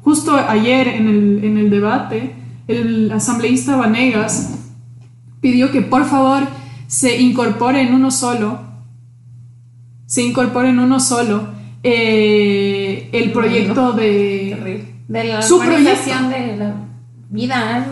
Justo 0.04 0.36
ayer 0.36 0.88
en 0.88 1.08
el, 1.08 1.44
en 1.44 1.58
el 1.58 1.70
debate, 1.70 2.36
el 2.68 3.12
asambleísta 3.12 3.76
Vanegas 3.76 4.52
pidió 5.42 5.72
que 5.72 5.82
por 5.82 6.06
favor 6.06 6.44
se 6.88 7.20
incorpore 7.22 7.82
en 7.82 7.94
uno 7.94 8.12
solo, 8.12 8.60
se 10.06 10.24
incorpore 10.24 10.70
en 10.70 10.80
uno 10.80 11.00
solo 11.00 11.53
eh, 11.84 13.10
el 13.12 13.32
proyecto 13.32 13.92
de, 13.92 14.86
de 15.08 15.24
la 15.26 15.42
su 15.42 15.60
proyección 15.60 16.30
de 16.30 16.56
la 16.58 16.76
vida. 17.30 17.86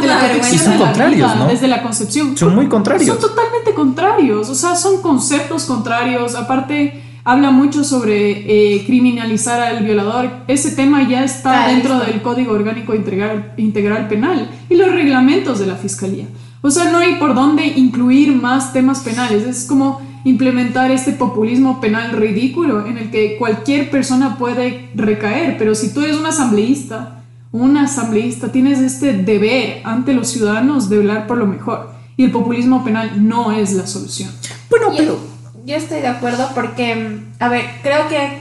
de 0.00 0.06
la 0.06 0.44
son 0.44 0.78
contrarios, 0.78 1.36
¿no? 1.36 1.46
Desde 1.46 1.68
la 1.68 1.82
concepción. 1.82 2.36
Son 2.36 2.54
muy 2.54 2.68
contrarios. 2.68 3.06
Son 3.06 3.18
totalmente 3.18 3.74
contrarios, 3.74 4.48
o 4.48 4.54
sea, 4.54 4.76
son 4.76 5.02
conceptos 5.02 5.66
contrarios. 5.66 6.34
Aparte, 6.36 7.02
habla 7.24 7.50
mucho 7.50 7.84
sobre 7.84 8.76
eh, 8.76 8.84
criminalizar 8.86 9.60
al 9.60 9.84
violador. 9.84 10.30
Ese 10.46 10.70
tema 10.70 11.06
ya 11.06 11.22
está 11.22 11.66
dentro 11.68 11.98
del 11.98 12.22
Código 12.22 12.52
Orgánico 12.52 12.94
Integral, 12.94 13.52
Integral 13.58 14.08
Penal 14.08 14.48
y 14.70 14.76
los 14.76 14.90
reglamentos 14.90 15.58
de 15.58 15.66
la 15.66 15.76
Fiscalía. 15.76 16.26
O 16.62 16.70
sea, 16.70 16.90
no 16.90 16.98
hay 16.98 17.16
por 17.16 17.34
dónde 17.34 17.66
incluir 17.66 18.32
más 18.34 18.72
temas 18.72 19.00
penales. 19.00 19.44
Es 19.44 19.66
como 19.66 20.00
implementar 20.24 20.90
este 20.90 21.12
populismo 21.12 21.80
penal 21.80 22.12
ridículo 22.12 22.86
en 22.86 22.98
el 22.98 23.10
que 23.10 23.36
cualquier 23.36 23.90
persona 23.90 24.36
puede 24.36 24.90
recaer, 24.94 25.56
pero 25.58 25.74
si 25.74 25.92
tú 25.92 26.02
eres 26.02 26.16
un 26.16 26.26
asambleísta, 26.26 27.22
un 27.52 27.76
asambleísta, 27.76 28.52
tienes 28.52 28.80
este 28.80 29.12
deber 29.12 29.80
ante 29.84 30.12
los 30.12 30.28
ciudadanos 30.28 30.90
de 30.90 30.98
hablar 30.98 31.26
por 31.26 31.38
lo 31.38 31.46
mejor. 31.46 31.90
Y 32.16 32.24
el 32.24 32.30
populismo 32.30 32.84
penal 32.84 33.28
no 33.28 33.52
es 33.52 33.72
la 33.74 33.86
solución. 33.86 34.30
Bueno, 34.68 34.88
pero 34.96 35.18
yo 35.64 35.76
estoy 35.76 36.00
de 36.00 36.08
acuerdo 36.08 36.48
porque, 36.54 37.20
a 37.38 37.48
ver, 37.48 37.64
creo 37.82 38.08
que 38.08 38.38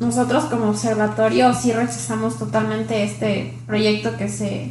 nosotros 0.00 0.44
como 0.44 0.70
observatorio 0.70 1.54
sí 1.54 1.72
rechazamos 1.72 2.38
totalmente 2.38 3.04
este 3.04 3.54
proyecto 3.66 4.16
que 4.16 4.28
se 4.28 4.70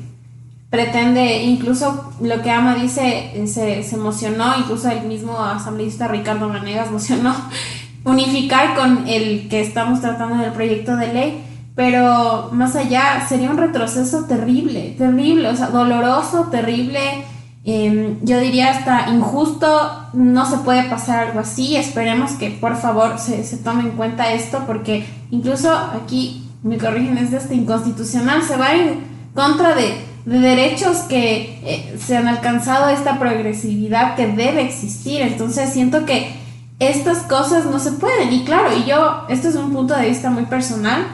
pretende, 0.72 1.44
incluso 1.44 2.12
lo 2.20 2.42
que 2.42 2.50
Ama 2.50 2.74
dice, 2.74 3.32
eh, 3.36 3.46
se, 3.46 3.84
se 3.84 3.96
emocionó, 3.96 4.58
incluso 4.58 4.90
el 4.90 5.04
mismo 5.04 5.38
asambleísta 5.38 6.08
Ricardo 6.08 6.50
Manegas 6.50 6.88
emocionó, 6.88 7.36
unificar 8.04 8.74
con 8.74 9.08
el 9.08 9.48
que 9.50 9.62
estamos 9.62 10.02
tratando 10.02 10.34
en 10.36 10.42
el 10.42 10.54
proyecto 10.54 10.96
de 10.96 11.14
ley, 11.14 11.44
pero 11.76 12.50
más 12.52 12.76
allá 12.76 13.24
sería 13.30 13.52
un 13.52 13.58
retroceso 13.58 14.26
terrible, 14.26 14.96
terrible, 14.98 15.50
o 15.50 15.56
sea, 15.56 15.68
doloroso, 15.68 16.48
terrible 16.50 17.26
Em, 17.64 18.18
yo 18.24 18.40
diría 18.40 18.72
hasta 18.72 19.12
injusto, 19.12 19.68
no 20.14 20.50
se 20.50 20.58
puede 20.60 20.90
pasar 20.90 21.28
algo 21.28 21.42
así, 21.42 21.76
esperemos 21.76 22.32
que 22.32 22.50
por 22.50 22.76
favor 22.76 23.20
se, 23.20 23.44
se 23.44 23.58
tome 23.58 23.84
en 23.84 23.92
cuenta 23.92 24.34
esto 24.34 24.64
porque 24.66 25.06
incluso 25.30 25.72
aquí, 25.72 26.50
me 26.64 26.80
corrigen, 26.80 27.20
es 27.20 27.30
de 27.30 27.38
este 27.38 27.54
inconstitucional, 27.54 28.42
se 28.42 28.58
va 28.58 28.74
en 28.74 29.04
contra 29.36 29.76
de, 29.76 29.94
de 30.26 30.40
derechos 30.40 30.98
que 31.10 31.60
eh, 31.64 31.98
se 32.00 32.18
han 32.18 32.28
alcanzado 32.28 32.90
esta 32.90 33.20
progresividad 33.20 34.16
que 34.16 34.28
debe 34.28 34.62
existir, 34.62 35.22
entonces 35.22 35.72
siento 35.72 36.06
que 36.06 36.34
estas 36.80 37.20
cosas 37.20 37.66
no 37.66 37.80
se 37.80 37.92
pueden. 37.94 38.34
Y 38.34 38.44
claro, 38.44 38.70
y 38.78 38.90
yo, 38.90 39.26
esto 39.30 39.50
es 39.50 39.56
un 39.56 39.72
punto 39.72 39.96
de 39.96 40.10
vista 40.10 40.30
muy 40.30 40.44
personal, 40.44 41.06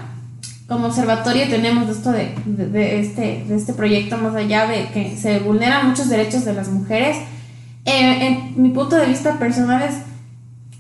como 0.68 0.88
observatorio 0.88 1.48
tenemos 1.48 1.90
esto 1.90 2.12
de, 2.12 2.34
este, 3.00 3.46
de 3.48 3.56
este 3.56 3.74
proyecto, 3.74 4.18
más 4.18 4.36
allá 4.36 4.68
de 4.68 4.90
que 4.90 5.16
se 5.16 5.40
vulneran 5.40 5.90
muchos 5.90 6.10
derechos 6.10 6.44
de 6.44 6.54
las 6.54 6.68
mujeres, 6.68 7.18
eh, 7.86 8.28
en 8.28 8.62
mi 8.62 8.70
punto 8.70 8.98
de 8.98 9.06
vista 9.06 9.40
personal 9.40 9.82
es 9.82 9.96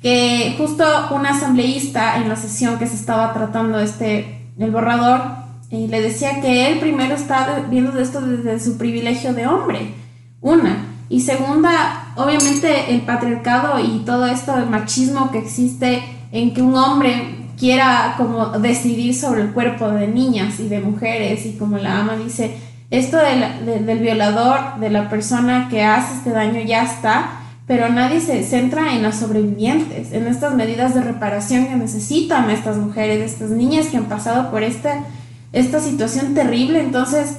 que 0.01 0.55
justo 0.57 0.83
un 1.11 1.25
asambleísta 1.25 2.17
en 2.17 2.27
la 2.27 2.35
sesión 2.35 2.77
que 2.77 2.85
se 2.85 2.95
estaba 2.95 3.33
tratando 3.33 3.79
este, 3.79 4.49
el 4.59 4.71
borrador, 4.71 5.46
eh, 5.69 5.87
le 5.89 6.01
decía 6.01 6.41
que 6.41 6.71
él 6.71 6.79
primero 6.79 7.15
estaba 7.15 7.59
viendo 7.69 7.97
esto 7.99 8.21
desde 8.21 8.59
su 8.59 8.77
privilegio 8.77 9.33
de 9.33 9.47
hombre, 9.47 9.93
una. 10.41 10.85
Y 11.09 11.21
segunda, 11.21 12.13
obviamente 12.15 12.93
el 12.93 13.01
patriarcado 13.01 13.79
y 13.79 13.99
todo 13.99 14.25
esto, 14.27 14.57
el 14.57 14.69
machismo 14.69 15.31
que 15.31 15.39
existe 15.39 16.03
en 16.31 16.53
que 16.53 16.61
un 16.61 16.75
hombre 16.75 17.35
quiera 17.57 18.15
como 18.17 18.47
decidir 18.59 19.15
sobre 19.15 19.41
el 19.41 19.51
cuerpo 19.51 19.89
de 19.89 20.07
niñas 20.07 20.59
y 20.59 20.67
de 20.67 20.79
mujeres 20.79 21.45
y 21.45 21.53
como 21.53 21.77
la 21.77 21.99
ama 21.99 22.15
dice, 22.15 22.55
esto 22.89 23.17
del 23.17 23.99
violador, 23.99 24.79
de 24.79 24.89
la 24.89 25.09
persona 25.09 25.67
que 25.69 25.83
hace 25.83 26.15
este 26.15 26.29
daño 26.29 26.61
ya 26.61 26.83
está, 26.83 27.41
pero 27.65 27.89
nadie 27.89 28.21
se 28.21 28.43
centra 28.43 28.93
en 28.95 29.03
las 29.03 29.19
sobrevivientes, 29.19 30.13
en 30.13 30.27
estas 30.27 30.53
medidas 30.53 30.93
de 30.93 31.01
reparación 31.01 31.67
que 31.67 31.75
necesitan 31.75 32.49
estas 32.49 32.77
mujeres, 32.77 33.33
estas 33.33 33.49
niñas 33.49 33.87
que 33.87 33.97
han 33.97 34.05
pasado 34.05 34.51
por 34.51 34.63
esta, 34.63 35.03
esta 35.59 35.79
situación 35.79 36.33
terrible. 36.33 36.79
Entonces, 36.79 37.37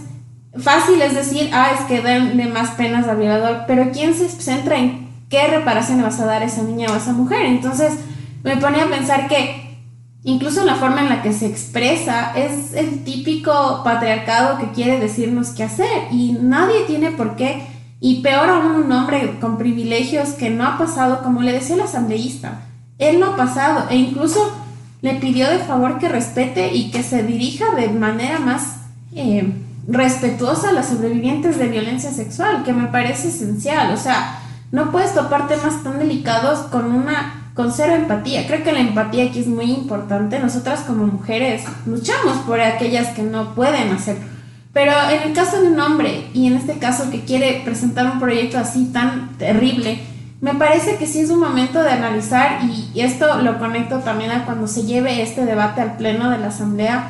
fácil 0.57 1.01
es 1.03 1.15
decir, 1.15 1.51
ah, 1.53 1.71
es 1.79 1.85
que 1.87 2.01
denle 2.01 2.47
más 2.47 2.71
penas 2.73 3.07
al 3.07 3.19
violador, 3.19 3.65
pero 3.67 3.91
¿quién 3.93 4.15
se 4.15 4.29
centra 4.29 4.79
en 4.79 5.09
qué 5.29 5.47
reparación 5.47 5.99
le 5.99 6.05
vas 6.05 6.21
a 6.21 6.27
dar 6.27 6.43
a 6.43 6.47
esa 6.47 6.63
niña 6.63 6.89
o 6.91 6.95
a 6.95 6.99
esa 6.99 7.13
mujer? 7.13 7.47
Entonces, 7.47 7.95
me 8.43 8.57
ponía 8.57 8.85
a 8.85 8.89
pensar 8.89 9.29
que 9.29 9.79
incluso 10.25 10.65
la 10.65 10.75
forma 10.75 11.01
en 11.01 11.09
la 11.09 11.23
que 11.23 11.33
se 11.33 11.47
expresa 11.47 12.33
es 12.37 12.75
el 12.75 13.05
típico 13.05 13.83
patriarcado 13.85 14.59
que 14.59 14.73
quiere 14.73 14.99
decirnos 14.99 15.51
qué 15.51 15.65
hacer 15.65 16.09
y 16.11 16.33
nadie 16.33 16.85
tiene 16.87 17.13
por 17.13 17.37
qué, 17.37 17.63
y 18.01 18.21
peor 18.23 18.49
aún 18.49 18.85
un 18.85 18.93
hombre 18.93 19.39
con 19.41 19.59
privilegios 19.59 20.31
que 20.31 20.51
no 20.51 20.65
ha 20.65 20.79
pasado, 20.79 21.23
como 21.23 21.43
le 21.43 21.53
decía 21.53 21.75
el 21.75 21.83
asambleísta, 21.83 22.61
él 22.99 23.19
no 23.19 23.27
ha 23.27 23.37
pasado 23.37 23.89
e 23.91 23.97
incluso 23.97 24.53
le 25.01 25.15
pidió 25.15 25.49
de 25.49 25.59
favor 25.59 25.99
que 25.99 26.09
respete 26.09 26.75
y 26.75 26.91
que 26.91 27.03
se 27.03 27.23
dirija 27.23 27.75
de 27.75 27.89
manera 27.89 28.39
más 28.39 28.79
eh, 29.15 29.53
respetuosa 29.87 30.71
a 30.71 30.73
las 30.73 30.89
sobrevivientes 30.89 31.59
de 31.59 31.69
violencia 31.69 32.11
sexual, 32.11 32.65
que 32.65 32.73
me 32.73 32.89
parece 32.89 33.29
esencial, 33.29 33.93
o 33.93 33.97
sea, 33.97 34.41
no 34.71 34.91
puedes 34.91 35.15
topar 35.15 35.49
temas 35.49 35.83
tan 35.83 35.99
delicados 35.99 36.61
con 36.71 36.93
una 36.93 37.39
con 37.59 37.73
cero 37.73 37.95
empatía. 37.95 38.47
Creo 38.47 38.63
que 38.63 38.71
la 38.71 38.79
empatía 38.79 39.25
aquí 39.25 39.41
es 39.41 39.49
muy 39.49 39.73
importante. 39.73 40.39
Nosotras 40.39 40.83
como 40.87 41.09
mujeres 41.09 41.65
luchamos 41.87 42.37
por 42.47 42.61
aquellas 42.61 43.09
que 43.09 43.23
no 43.23 43.57
pueden 43.57 43.91
hacerlo. 43.91 44.25
Pero 44.73 44.93
en 45.11 45.23
el 45.23 45.33
caso 45.33 45.61
de 45.61 45.67
un 45.67 45.81
hombre, 45.81 46.29
y 46.35 46.47
en 46.47 46.55
este 46.55 46.79
caso 46.79 47.11
que 47.11 47.23
quiere 47.23 47.63
presentar 47.65 48.13
un 48.13 48.21
proyecto 48.21 48.59
así 48.59 48.85
tan 48.93 49.31
terrible, 49.39 49.99
me 50.41 50.55
parece 50.55 50.97
que 50.97 51.07
sí 51.07 51.21
es 51.21 51.31
un 51.31 51.41
momento 51.41 51.83
de 51.83 51.91
analizar, 51.91 52.61
y, 52.65 53.01
esto 53.01 53.43
lo 53.43 53.59
conecto 53.59 53.99
también 53.99 54.31
a 54.31 54.45
cuando 54.45 54.69
se 54.69 54.85
lleve 54.85 55.23
este 55.23 55.45
debate 55.45 55.81
al 55.81 55.97
pleno 55.97 56.31
de 56.31 56.39
la 56.39 56.49
asamblea. 56.49 57.09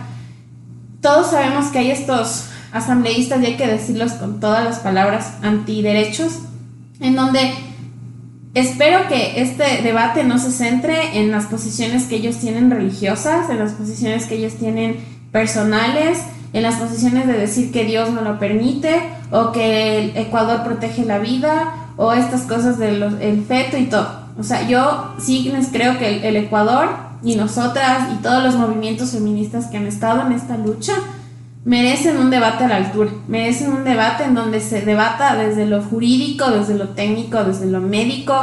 Todos 1.01 1.31
sabemos 1.31 1.67
que 1.67 1.79
hay 1.79 1.91
estos 1.91 2.47
asambleístas, 2.73 3.43
y 3.43 3.47
hay 3.47 3.57
que 3.57 3.67
decirlos 3.67 4.13
con 4.13 4.41
todas 4.41 4.65
las 4.65 4.79
palabras, 4.79 5.35
antiderechos, 5.43 6.41
en 7.01 7.17
donde 7.17 7.53
Espero 8.55 9.07
que 9.09 9.41
este 9.41 9.83
debate 9.83 10.25
no 10.25 10.39
se 10.39 10.51
centre 10.51 11.19
en 11.19 11.31
las 11.31 11.47
posiciones 11.47 12.07
que 12.07 12.17
ellos 12.17 12.39
tienen 12.39 12.71
religiosas, 12.71 13.51
en 13.51 13.59
las 13.59 13.73
posiciones 13.73 14.25
que 14.25 14.37
ellos 14.37 14.55
tienen 14.55 14.97
personales, 15.31 16.19
en 16.53 16.63
las 16.63 16.77
posiciones 16.77 17.27
de 17.27 17.35
decir 17.35 17.71
que 17.71 17.85
Dios 17.85 18.11
no 18.11 18.23
lo 18.23 18.39
permite 18.39 19.01
o 19.31 19.53
que 19.53 19.99
el 19.99 20.17
Ecuador 20.17 20.65
protege 20.65 21.05
la 21.05 21.19
vida 21.19 21.88
o 21.99 22.13
estas 22.13 22.43
cosas 22.43 22.79
del 22.79 23.45
feto 23.47 23.77
y 23.77 23.87
todo. 23.87 24.09
O 24.39 24.45
sea, 24.45 24.67
yo 24.67 25.15
sí 25.19 25.51
les 25.53 25.67
creo 25.67 25.99
que 25.99 26.27
el 26.27 26.37
Ecuador 26.37 26.89
y 27.25 27.35
nosotras 27.35 28.09
y 28.15 28.23
todos 28.23 28.43
los 28.43 28.55
movimientos 28.55 29.11
feministas 29.11 29.67
que 29.67 29.77
han 29.77 29.87
estado 29.87 30.23
en 30.23 30.33
esta 30.33 30.57
lucha 30.57 30.95
merecen 31.65 32.17
un 32.17 32.31
debate 32.31 32.65
a 32.65 32.69
la 32.69 32.77
altura, 32.77 33.11
merecen 33.27 33.73
un 33.73 33.85
debate 33.85 34.25
en 34.25 34.35
donde 34.35 34.61
se 34.61 34.83
debata 34.83 35.35
desde 35.37 35.67
lo 35.67 35.83
jurídico, 35.83 36.49
desde 36.51 36.75
lo 36.75 36.91
técnico, 36.91 37.43
desde 37.43 37.67
lo 37.67 37.81
médico. 37.81 38.35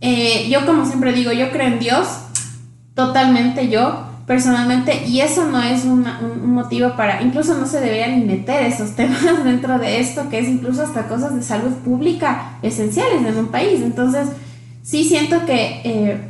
Eh, 0.00 0.48
yo 0.50 0.66
como 0.66 0.84
siempre 0.84 1.12
digo, 1.12 1.30
yo 1.30 1.50
creo 1.50 1.68
en 1.68 1.78
Dios, 1.78 2.08
totalmente 2.94 3.68
yo, 3.68 4.07
personalmente, 4.28 5.06
y 5.06 5.22
eso 5.22 5.46
no 5.46 5.60
es 5.60 5.84
un 5.84 6.04
motivo 6.52 6.94
para, 6.96 7.22
incluso 7.22 7.56
no 7.56 7.66
se 7.66 7.80
deberían 7.80 8.26
meter 8.26 8.62
esos 8.66 8.90
temas 8.96 9.42
dentro 9.42 9.78
de 9.78 9.98
esto, 9.98 10.28
que 10.28 10.38
es 10.38 10.48
incluso 10.48 10.82
hasta 10.82 11.08
cosas 11.08 11.34
de 11.34 11.42
salud 11.42 11.72
pública 11.84 12.58
esenciales 12.62 13.26
en 13.26 13.36
un 13.36 13.48
país. 13.48 13.80
Entonces, 13.82 14.28
sí 14.84 15.02
siento 15.04 15.44
que... 15.44 15.80
Eh, 15.82 16.20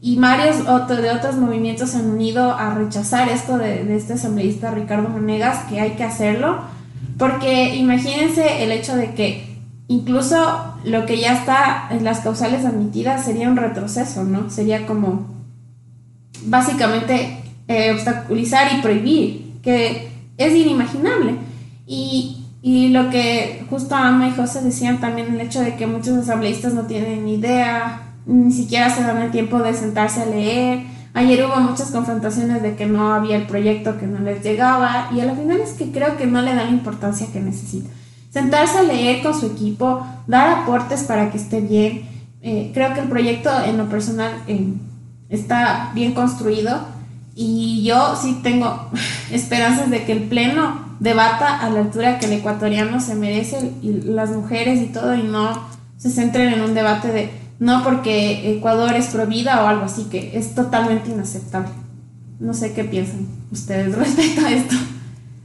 y 0.00 0.16
varios 0.16 0.64
de 0.64 1.10
otros 1.10 1.36
movimientos 1.36 1.96
han 1.96 2.08
unido 2.08 2.52
a 2.52 2.72
rechazar 2.72 3.28
esto 3.28 3.58
de, 3.58 3.96
este 3.96 4.12
asambleísta 4.12 4.70
Ricardo 4.70 5.08
Monegas, 5.08 5.64
que 5.64 5.80
hay 5.80 5.92
que 5.92 6.04
hacerlo, 6.04 6.60
porque 7.18 7.74
imagínense 7.74 8.62
el 8.62 8.70
hecho 8.70 8.94
de 8.94 9.14
que 9.14 9.58
incluso 9.88 10.74
lo 10.84 11.04
que 11.04 11.18
ya 11.18 11.32
está 11.32 11.88
en 11.90 12.04
las 12.04 12.20
causales 12.20 12.64
admitidas 12.64 13.24
sería 13.24 13.48
un 13.48 13.56
retroceso, 13.56 14.22
¿no? 14.22 14.50
Sería 14.50 14.86
como 14.86 15.26
básicamente 16.44 17.37
eh, 17.68 17.92
obstaculizar 17.92 18.76
y 18.76 18.82
prohibir, 18.82 19.60
que 19.62 20.08
es 20.36 20.54
inimaginable. 20.54 21.36
Y, 21.86 22.44
y 22.62 22.88
lo 22.88 23.10
que 23.10 23.64
justo 23.70 23.94
Ama 23.94 24.28
y 24.28 24.32
José 24.32 24.62
decían 24.62 25.00
también, 25.00 25.34
el 25.34 25.40
hecho 25.40 25.60
de 25.60 25.76
que 25.76 25.86
muchos 25.86 26.16
asambleístas 26.18 26.74
no 26.74 26.82
tienen 26.82 27.24
ni 27.24 27.34
idea 27.34 28.02
ni 28.28 28.52
siquiera 28.52 28.90
se 28.90 29.02
dan 29.02 29.22
el 29.22 29.30
tiempo 29.30 29.58
de 29.58 29.74
sentarse 29.74 30.22
a 30.22 30.26
leer. 30.26 30.84
Ayer 31.14 31.44
hubo 31.44 31.56
muchas 31.60 31.90
confrontaciones 31.90 32.62
de 32.62 32.76
que 32.76 32.86
no 32.86 33.14
había 33.14 33.36
el 33.36 33.46
proyecto 33.46 33.98
que 33.98 34.06
no 34.06 34.20
les 34.20 34.44
llegaba 34.44 35.08
y 35.12 35.20
a 35.20 35.24
la 35.24 35.34
final 35.34 35.58
es 35.60 35.72
que 35.72 35.90
creo 35.90 36.16
que 36.16 36.26
no 36.26 36.42
le 36.42 36.54
dan 36.54 36.66
la 36.66 36.72
importancia 36.72 37.26
que 37.32 37.40
necesita. 37.40 37.88
Sentarse 38.30 38.78
a 38.78 38.82
leer 38.82 39.22
con 39.22 39.34
su 39.34 39.46
equipo, 39.46 40.06
dar 40.26 40.50
aportes 40.50 41.04
para 41.04 41.30
que 41.30 41.38
esté 41.38 41.62
bien. 41.62 42.02
Eh, 42.42 42.70
creo 42.74 42.92
que 42.92 43.00
el 43.00 43.08
proyecto 43.08 43.50
en 43.64 43.78
lo 43.78 43.88
personal 43.88 44.30
eh, 44.46 44.74
está 45.30 45.90
bien 45.94 46.12
construido 46.12 46.97
y 47.40 47.84
yo 47.84 48.16
sí 48.20 48.40
tengo 48.42 48.90
esperanzas 49.30 49.90
de 49.90 50.04
que 50.04 50.12
el 50.12 50.24
Pleno 50.24 50.88
debata 50.98 51.60
a 51.60 51.70
la 51.70 51.80
altura 51.80 52.18
que 52.18 52.26
el 52.26 52.32
ecuatoriano 52.32 53.00
se 53.00 53.14
merece 53.14 53.70
y 53.80 53.92
las 53.92 54.30
mujeres 54.30 54.82
y 54.82 54.86
todo 54.86 55.14
y 55.14 55.22
no 55.22 55.68
se 55.96 56.10
centren 56.10 56.52
en 56.52 56.62
un 56.62 56.74
debate 56.74 57.08
de 57.08 57.30
no 57.60 57.84
porque 57.84 58.56
Ecuador 58.56 58.92
es 58.94 59.06
prohibida 59.06 59.62
o 59.62 59.68
algo 59.68 59.84
así, 59.84 60.04
que 60.10 60.36
es 60.36 60.54
totalmente 60.56 61.10
inaceptable. 61.10 61.70
No 62.40 62.54
sé 62.54 62.72
qué 62.72 62.82
piensan 62.84 63.28
ustedes 63.52 63.94
respecto 63.96 64.44
a 64.44 64.50
esto. 64.50 64.74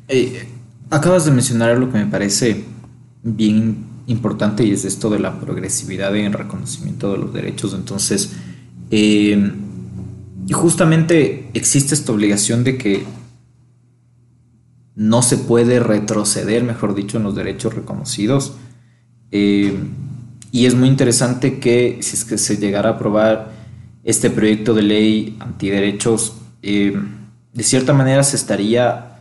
Eh, 0.07 0.47
acabas 0.89 1.25
de 1.25 1.31
mencionar 1.31 1.69
algo 1.69 1.91
que 1.91 1.99
me 1.99 2.07
parece 2.07 2.65
bien 3.21 3.85
importante 4.07 4.65
y 4.65 4.71
es 4.71 4.83
esto 4.83 5.11
de 5.11 5.19
la 5.19 5.39
progresividad 5.39 6.15
en 6.15 6.25
el 6.25 6.33
reconocimiento 6.33 7.11
de 7.11 7.19
los 7.19 7.33
derechos. 7.33 7.73
Entonces, 7.73 8.33
eh, 8.89 9.53
justamente 10.51 11.49
existe 11.53 11.93
esta 11.93 12.11
obligación 12.11 12.63
de 12.63 12.77
que 12.77 13.03
no 14.95 15.21
se 15.21 15.37
puede 15.37 15.79
retroceder, 15.79 16.63
mejor 16.63 16.93
dicho, 16.95 17.17
en 17.17 17.23
los 17.23 17.35
derechos 17.35 17.73
reconocidos. 17.73 18.55
Eh, 19.31 19.73
y 20.51 20.65
es 20.65 20.75
muy 20.75 20.87
interesante 20.87 21.59
que 21.59 21.97
si 22.01 22.15
es 22.15 22.25
que 22.25 22.37
se 22.37 22.57
llegara 22.57 22.89
a 22.89 22.93
aprobar 22.93 23.51
este 24.03 24.29
proyecto 24.29 24.73
de 24.73 24.83
ley 24.83 25.37
antiderechos, 25.39 26.33
eh, 26.61 26.93
de 27.53 27.63
cierta 27.63 27.93
manera 27.93 28.23
se 28.23 28.35
estaría 28.35 29.13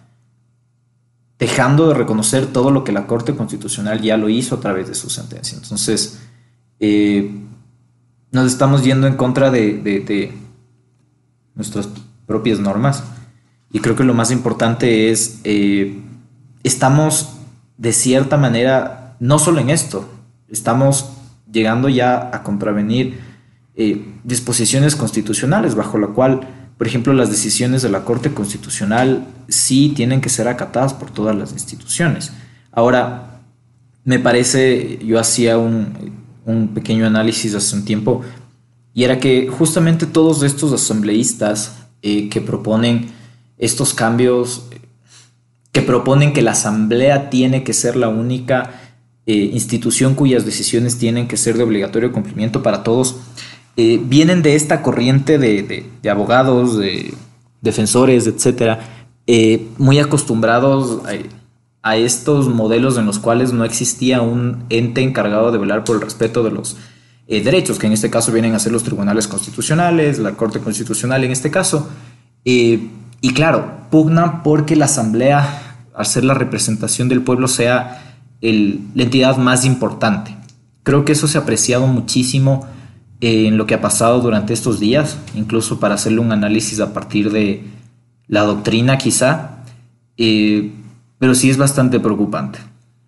dejando 1.38 1.88
de 1.88 1.95
reconocer 1.95 2.47
todo 2.47 2.71
lo 2.71 2.85
que 2.85 2.93
la 2.93 3.07
Corte 3.07 3.35
Constitucional 3.35 4.00
ya 4.00 4.17
lo 4.17 4.29
hizo 4.29 4.57
a 4.57 4.61
través 4.61 4.88
de 4.88 4.95
su 4.95 5.11
sentencia. 5.11 5.59
Entonces, 5.61 6.21
eh, 6.79 7.31
nos 8.31 8.47
estamos 8.47 8.85
yendo 8.85 9.07
en 9.07 9.14
contra 9.14 9.50
de, 9.50 10.33
nuestras 11.54 11.88
propias 12.26 12.59
normas. 12.59 13.04
Y 13.73 13.80
creo 13.80 13.97
que 13.97 14.04
lo 14.04 14.14
más 14.14 14.30
importante 14.30 15.11
es, 15.11 15.40
eh, 15.44 16.00
estamos 16.62 17.35
de 17.78 17.92
cierta 17.92 18.37
manera, 18.37 19.16
no 19.21 19.38
solo 19.38 19.61
en 19.61 19.71
esto, 19.71 20.09
estamos 20.49 21.12
llegando 21.50 21.88
ya 21.88 22.30
a 22.32 22.42
contravenir 22.42 23.21
eh, 23.75 24.06
disposiciones 24.25 24.97
constitucionales 24.97 25.75
bajo 25.75 25.99
la 25.99 26.09
cual 26.09 26.47
por 26.82 26.88
ejemplo, 26.88 27.12
las 27.12 27.30
decisiones 27.30 27.82
de 27.82 27.90
la 27.90 28.04
Corte 28.04 28.35
Constitucional 28.35 29.25
sí 29.47 29.92
tienen 29.94 30.21
que 30.21 30.28
ser 30.28 30.49
acatadas 30.49 30.92
por 30.92 31.12
todas 31.12 31.37
las 31.37 31.52
instituciones. 31.52 32.32
Ahora, 32.73 33.40
me 34.04 34.18
parece, 34.18 34.99
yo 35.04 35.21
hacía 35.21 35.59
un, 35.59 36.18
pequeño 36.75 37.06
análisis 37.06 37.54
hace 37.54 37.76
un 37.76 37.85
tiempo, 37.85 38.23
y 38.94 39.04
era 39.04 39.18
que 39.18 39.49
justamente 39.49 40.06
todos 40.06 40.42
estos 40.42 40.72
asambleístas 40.72 41.76
eh, 42.02 42.28
que 42.28 42.40
proponen 42.40 43.11
estos 43.58 43.94
cambios, 43.94 44.64
que 45.72 45.82
proponen 45.82 46.32
que 46.32 46.42
la 46.42 46.52
asamblea 46.52 47.30
tiene 47.30 47.64
que 47.64 47.72
ser 47.72 47.96
la 47.96 48.08
única 48.08 48.82
eh, 49.25 49.50
institución 49.52 50.14
cuyas 50.14 50.44
decisiones 50.44 50.99
tienen 50.99 51.26
que 51.26 51.37
ser 51.37 51.56
de 51.56 51.62
obligatorio 51.62 52.12
cumplimiento 52.12 52.62
para 52.62 52.82
todos, 52.82 53.16
eh, 53.76 53.99
vienen 54.04 54.42
de 54.42 54.56
esta 54.56 54.82
corriente 54.82 55.38
de, 55.38 55.88
abogados, 56.11 56.76
de 56.76 57.14
defensores, 57.62 58.26
etcétera, 58.26 59.06
muy 59.78 60.00
acostumbrados 60.00 61.00
a, 61.82 61.96
estos 61.96 62.49
modelos 62.49 62.99
en 62.99 63.06
los 63.06 63.18
cuales 63.18 63.52
no 63.52 63.64
existía 63.64 64.20
un 64.20 64.64
ente 64.68 65.00
encargado 65.00 65.52
de 65.52 65.58
velar 65.58 65.84
por 65.84 65.96
el 65.96 66.02
respeto 66.02 66.42
de 66.42 66.50
los 66.50 66.76
eh, 67.26 67.43
derechos, 67.43 67.79
que 67.79 67.87
en 67.87 67.93
este 67.93 68.11
caso 68.11 68.33
vienen 68.33 68.55
a 68.55 68.59
ser 68.59 68.73
los 68.73 68.83
tribunales 68.83 69.29
constitucionales, 69.29 70.19
la 70.19 70.33
Corte 70.33 70.61
Constitucional 70.61 71.25
en 71.25 71.31
este 71.31 71.50
caso. 71.50 71.88
y 72.45 73.35
claro, 73.35 73.83
pugnan 73.91 74.43
porque 74.43 74.75
la 74.75 74.87
Asamblea, 74.87 75.87
al 75.95 76.07
ser 76.07 76.25
la 76.25 76.35
representación 76.35 77.09
del 77.09 77.23
pueblo, 77.23 77.47
sea 77.47 78.19
la 78.41 79.02
entidad 79.02 79.37
más 79.37 79.64
importante. 79.64 80.37
Creo 80.83 81.05
que 81.05 81.12
eso 81.12 81.29
se 81.29 81.38
ha 81.38 81.43
apreciado 81.43 81.87
muchísimo 81.87 82.67
en 83.21 83.57
lo 83.57 83.67
que 83.67 83.75
ha 83.75 83.81
pasado 83.81 84.21
durante 84.21 84.52
estos 84.52 84.81
días, 84.81 85.17
incluso 85.35 85.79
para 85.79 85.95
hacerle 85.95 86.19
un 86.19 86.32
análisis 86.32 86.80
a 86.80 86.93
partir 86.93 87.30
de 87.30 87.63
la 88.26 88.43
doctrina 88.43 88.99
quizá, 88.99 89.63
eh, 90.17 90.73
pero 91.19 91.37
sí 91.37 91.49
es 91.49 91.56
bastante 91.56 92.00
preocupante. 92.00 92.58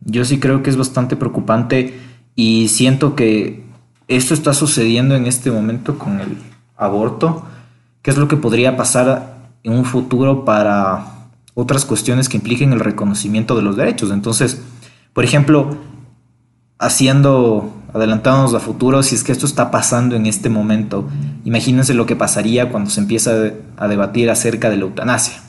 Yo 0.03 0.25
sí 0.25 0.39
creo 0.39 0.63
que 0.63 0.71
es 0.71 0.77
bastante 0.77 1.17
preocupante 1.17 1.99
y 2.37 2.69
siento 2.69 3.17
que 3.17 3.65
esto 4.09 4.35
está 4.35 4.53
sucediendo 4.55 5.15
en 5.15 5.27
este 5.27 5.51
momento 5.51 5.99
con 5.99 6.21
el 6.21 6.37
aborto, 6.77 7.45
que 8.03 8.11
es 8.11 8.17
lo 8.17 8.29
que 8.29 8.37
podría 8.37 8.77
pasar 8.77 9.35
en 9.63 9.73
un 9.73 9.85
futuro 9.85 10.45
para 10.45 11.07
otras 11.55 11.85
cuestiones 11.85 12.29
que 12.29 12.37
impliquen 12.37 12.73
el 12.73 12.81
reconocimiento 12.81 13.57
de 13.57 13.63
los 13.63 13.77
derechos. 13.77 14.11
Entonces, 14.11 14.63
por 15.13 15.25
ejemplo, 15.25 15.77
haciendo, 16.79 17.73
adelantándonos 17.95 18.55
a 18.55 18.61
futuro, 18.61 19.03
si 19.03 19.15
es 19.15 19.25
que 19.25 19.33
esto 19.33 19.47
está 19.47 19.71
pasando 19.71 20.17
en 20.17 20.27
este 20.27 20.51
momento, 20.51 21.09
imagínense 21.45 21.95
lo 21.95 22.07
que 22.07 22.17
pasaría 22.17 22.71
cuando 22.71 22.91
se 22.91 23.01
empieza 23.01 23.33
a 23.77 23.89
debatir 23.89 24.31
acerca 24.31 24.69
de 24.69 24.77
la 24.77 24.83
eutanasia. 24.83 25.41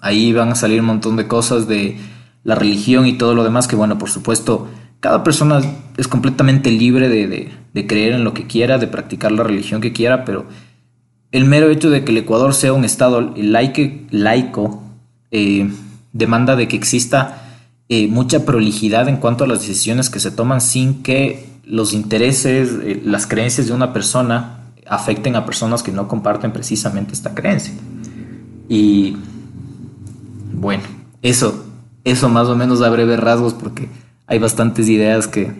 Ahí 0.00 0.32
van 0.32 0.50
a 0.50 0.54
salir 0.54 0.80
un 0.80 0.86
montón 0.86 1.16
de 1.16 1.26
cosas 1.26 1.66
de 1.66 1.98
la 2.44 2.54
religión 2.54 3.06
y 3.06 3.14
todo 3.14 3.34
lo 3.34 3.44
demás, 3.44 3.66
que 3.66 3.76
bueno, 3.76 3.98
por 3.98 4.08
supuesto, 4.08 4.68
cada 5.00 5.22
persona 5.22 5.60
es 5.96 6.08
completamente 6.08 6.70
libre 6.70 7.08
de, 7.08 7.86
creer 7.86 8.14
en 8.14 8.24
lo 8.24 8.34
que 8.34 8.46
quiera, 8.46 8.78
de 8.78 8.88
practicar 8.88 9.30
la 9.30 9.44
religión 9.44 9.80
que 9.80 9.92
quiera, 9.92 10.24
pero 10.24 10.46
el 11.30 11.44
mero 11.44 11.70
hecho 11.70 11.90
de 11.90 12.04
que 12.04 12.10
el 12.10 12.18
Ecuador 12.18 12.54
sea 12.54 12.72
un 12.72 12.84
estado 12.84 13.34
laico 13.36 14.82
eh, 15.30 15.70
demanda 16.12 16.56
de 16.56 16.66
que 16.66 16.76
exista 16.76 17.60
eh, 17.88 18.08
mucha 18.08 18.44
prolijidad 18.44 19.08
en 19.08 19.18
cuanto 19.18 19.44
a 19.44 19.46
las 19.46 19.60
decisiones 19.60 20.10
que 20.10 20.18
se 20.18 20.30
toman 20.30 20.60
sin 20.60 21.02
que 21.02 21.46
los 21.64 21.92
intereses, 21.92 22.70
eh, 22.82 23.00
las 23.04 23.26
creencias 23.26 23.68
de 23.68 23.74
una 23.74 23.92
persona 23.92 24.72
afecten 24.86 25.36
a 25.36 25.44
personas 25.44 25.82
que 25.82 25.92
no 25.92 26.08
comparten 26.08 26.52
precisamente 26.52 27.12
esta 27.12 27.34
creencia. 27.34 27.74
Y 28.68 29.16
bueno, 30.52 30.82
eso, 31.22 31.64
eso 32.04 32.28
más 32.28 32.48
o 32.48 32.56
menos 32.56 32.82
a 32.82 32.90
breves 32.90 33.20
rasgos 33.20 33.54
porque 33.54 33.88
hay 34.28 34.38
bastantes 34.38 34.88
ideas 34.88 35.26
que 35.26 35.52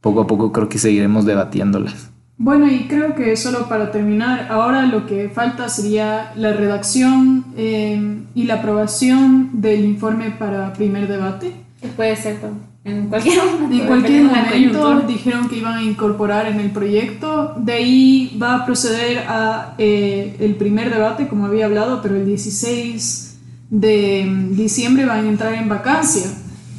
poco 0.00 0.22
a 0.22 0.26
poco 0.26 0.50
creo 0.50 0.68
que 0.68 0.78
seguiremos 0.78 1.24
debatiéndolas. 1.24 2.10
Bueno, 2.38 2.68
y 2.68 2.88
creo 2.88 3.14
que 3.14 3.36
solo 3.36 3.68
para 3.68 3.92
terminar, 3.92 4.48
ahora 4.50 4.86
lo 4.86 5.06
que 5.06 5.28
falta 5.28 5.68
sería 5.68 6.32
la 6.34 6.52
redacción 6.52 7.44
eh, 7.56 8.24
y 8.34 8.44
la 8.44 8.54
aprobación 8.54 9.50
del 9.52 9.84
informe 9.84 10.30
para 10.30 10.72
primer 10.72 11.06
debate. 11.06 11.52
Puede 11.94 12.16
ser 12.16 12.38
en 12.84 13.08
cualquier 13.08 13.44
momento. 13.44 13.74
En 13.76 13.86
cualquier 13.86 14.22
momento 14.24 15.00
dijeron 15.06 15.48
que 15.48 15.58
iban 15.58 15.74
a 15.74 15.82
incorporar 15.82 16.48
en 16.48 16.58
el 16.58 16.70
proyecto. 16.70 17.54
De 17.58 17.74
ahí 17.74 18.36
va 18.42 18.56
a 18.56 18.66
proceder 18.66 19.24
a 19.28 19.74
eh, 19.78 20.36
el 20.40 20.56
primer 20.56 20.92
debate, 20.92 21.28
como 21.28 21.46
había 21.46 21.66
hablado, 21.66 22.02
pero 22.02 22.16
el 22.16 22.26
16 22.26 23.38
de 23.70 24.48
diciembre 24.50 25.04
van 25.06 25.26
a 25.26 25.28
entrar 25.28 25.54
en 25.54 25.68
vacancia. 25.68 26.24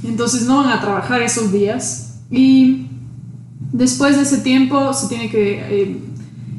Entonces 0.03 0.43
no 0.43 0.57
van 0.57 0.69
a 0.69 0.81
trabajar 0.81 1.21
esos 1.21 1.51
días. 1.51 2.19
Y 2.29 2.87
Después 3.73 4.15
de 4.17 4.21
ese 4.21 4.37
tiempo 4.37 4.93
se 4.93 5.07
tiene 5.07 5.31
que 5.31 5.81
eh, 5.81 5.97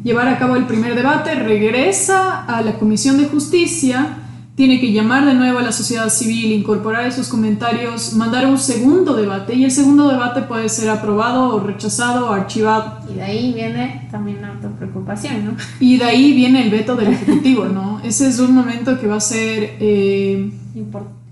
llevar 0.03 0.27
a 0.27 0.37
cabo 0.37 0.57
el 0.57 0.67
primer 0.67 0.97
debate, 0.97 1.37
regresa 1.37 2.45
a 2.45 2.61
la 2.61 2.73
Comisión 2.73 3.19
de 3.19 3.27
Justicia, 3.27 4.19
tiene 4.57 4.81
que 4.81 4.93
llamar 4.93 5.25
de 5.25 5.35
nuevo 5.35 5.61
a 5.61 5.63
la 5.63 5.71
sociedad 5.71 6.09
civil, 6.09 6.51
incorporar 6.51 7.07
esos 7.07 7.29
comentarios, 7.29 8.15
mandar 8.15 8.47
un 8.47 8.59
segundo 8.59 9.15
debate 9.15 9.55
y 9.55 9.63
el 9.63 9.71
segundo 9.71 10.09
debate 10.09 10.43
puede 10.43 10.69
ser 10.69 10.91
aprobado 10.91 11.55
o 11.55 11.61
rechazado 11.61 12.31
o 12.31 12.33
archivado. 12.33 12.99
Y 13.09 13.15
de 13.15 13.23
ahí 13.23 13.53
viene 13.53 14.09
también 14.11 14.43
la 14.43 14.59
preocupación, 14.77 15.45
¿no? 15.45 15.57
Y 15.79 15.99
de 15.99 16.05
ahí 16.05 16.33
viene 16.33 16.65
el 16.65 16.71
veto 16.71 16.97
del 16.97 17.13
Ejecutivo, 17.13 17.67
¿no? 17.67 18.01
Ese 18.03 18.27
es 18.27 18.41
un 18.41 18.53
momento 18.53 18.99
que 18.99 19.07
va 19.07 19.17
a 19.17 19.21
ser... 19.21 19.77
Eh, 19.79 20.51
Importante 20.75 21.24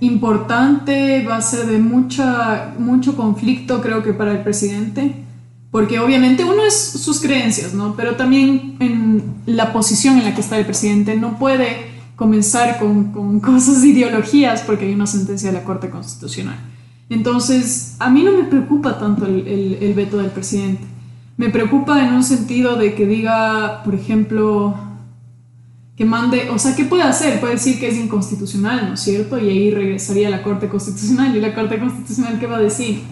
importante, 0.00 1.24
va 1.24 1.36
a 1.36 1.42
ser 1.42 1.66
de 1.66 1.78
mucha, 1.78 2.74
mucho 2.78 3.16
conflicto 3.16 3.80
creo 3.80 4.02
que 4.02 4.12
para 4.12 4.32
el 4.32 4.42
presidente, 4.42 5.14
porque 5.70 5.98
obviamente 5.98 6.44
uno 6.44 6.64
es 6.64 6.74
sus 6.76 7.20
creencias, 7.20 7.74
¿no? 7.74 7.94
Pero 7.96 8.16
también 8.16 8.76
en 8.80 9.22
la 9.46 9.72
posición 9.72 10.18
en 10.18 10.24
la 10.24 10.34
que 10.34 10.40
está 10.40 10.58
el 10.58 10.66
presidente 10.66 11.16
no 11.16 11.38
puede 11.38 11.94
comenzar 12.14 12.78
con, 12.78 13.12
con 13.12 13.40
cosas, 13.40 13.84
ideologías, 13.84 14.62
porque 14.62 14.86
hay 14.86 14.94
una 14.94 15.06
sentencia 15.06 15.50
de 15.50 15.58
la 15.58 15.64
Corte 15.64 15.90
Constitucional. 15.90 16.58
Entonces, 17.08 17.96
a 17.98 18.10
mí 18.10 18.22
no 18.22 18.32
me 18.32 18.44
preocupa 18.44 18.98
tanto 18.98 19.26
el, 19.26 19.46
el, 19.46 19.78
el 19.80 19.94
veto 19.94 20.18
del 20.18 20.30
presidente. 20.30 20.82
Me 21.36 21.50
preocupa 21.50 22.04
en 22.04 22.14
un 22.14 22.24
sentido 22.24 22.76
de 22.76 22.94
que 22.94 23.06
diga, 23.06 23.82
por 23.84 23.94
ejemplo, 23.94 24.74
que 25.96 26.04
mande, 26.04 26.50
o 26.50 26.58
sea, 26.58 26.76
¿qué 26.76 26.84
puede 26.84 27.02
hacer? 27.02 27.40
Puede 27.40 27.54
decir 27.54 27.80
que 27.80 27.88
es 27.88 27.96
inconstitucional, 27.96 28.88
¿no 28.88 28.94
es 28.94 29.00
cierto? 29.00 29.38
Y 29.38 29.48
ahí 29.48 29.70
regresaría 29.70 30.28
a 30.28 30.30
la 30.30 30.42
Corte 30.42 30.68
Constitucional 30.68 31.34
y 31.34 31.40
la 31.40 31.54
Corte 31.54 31.78
Constitucional, 31.78 32.38
¿qué 32.38 32.46
va 32.46 32.58
a 32.58 32.60
decir? 32.60 33.02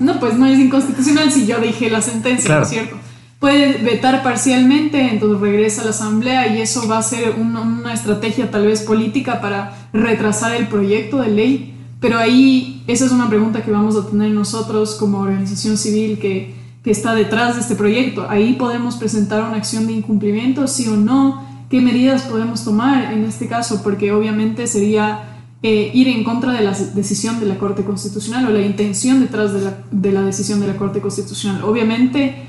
No, 0.00 0.18
pues 0.18 0.34
no 0.34 0.46
es 0.46 0.58
inconstitucional 0.58 1.30
si 1.30 1.46
yo 1.46 1.60
dije 1.60 1.88
la 1.88 2.02
sentencia, 2.02 2.56
¿no 2.56 2.62
es 2.62 2.68
cierto? 2.68 2.96
Puede 3.38 3.78
vetar 3.78 4.22
parcialmente, 4.22 5.00
entonces 5.12 5.40
regresa 5.40 5.82
a 5.82 5.84
la 5.84 5.90
Asamblea 5.90 6.54
y 6.54 6.60
eso 6.60 6.88
va 6.88 6.98
a 6.98 7.02
ser 7.02 7.36
una, 7.38 7.60
una 7.60 7.94
estrategia 7.94 8.50
tal 8.50 8.66
vez 8.66 8.82
política 8.82 9.40
para 9.40 9.88
retrasar 9.92 10.56
el 10.56 10.66
proyecto 10.66 11.18
de 11.18 11.28
ley, 11.28 11.74
pero 12.00 12.18
ahí 12.18 12.82
esa 12.86 13.06
es 13.06 13.12
una 13.12 13.28
pregunta 13.28 13.62
que 13.62 13.70
vamos 13.70 13.96
a 13.96 14.06
tener 14.06 14.30
nosotros 14.32 14.96
como 14.96 15.20
organización 15.20 15.78
civil 15.78 16.18
que 16.18 16.58
que 16.82 16.90
está 16.90 17.14
detrás 17.14 17.56
de 17.56 17.60
este 17.60 17.74
proyecto. 17.74 18.26
Ahí 18.28 18.54
podemos 18.54 18.96
presentar 18.96 19.42
una 19.42 19.56
acción 19.56 19.86
de 19.86 19.92
incumplimiento, 19.92 20.66
sí 20.66 20.88
o 20.88 20.96
no, 20.96 21.44
qué 21.70 21.80
medidas 21.80 22.22
podemos 22.22 22.64
tomar 22.64 23.12
en 23.14 23.24
este 23.24 23.46
caso, 23.46 23.82
porque 23.82 24.12
obviamente 24.12 24.66
sería 24.66 25.38
eh, 25.62 25.90
ir 25.94 26.08
en 26.08 26.24
contra 26.24 26.52
de 26.52 26.62
la 26.62 26.72
decisión 26.72 27.38
de 27.38 27.46
la 27.46 27.58
Corte 27.58 27.84
Constitucional 27.84 28.46
o 28.46 28.50
la 28.50 28.60
intención 28.60 29.20
detrás 29.20 29.54
de 29.54 29.62
la, 29.62 29.78
de 29.90 30.12
la 30.12 30.22
decisión 30.22 30.60
de 30.60 30.66
la 30.66 30.76
Corte 30.76 31.00
Constitucional. 31.00 31.62
Obviamente 31.64 32.46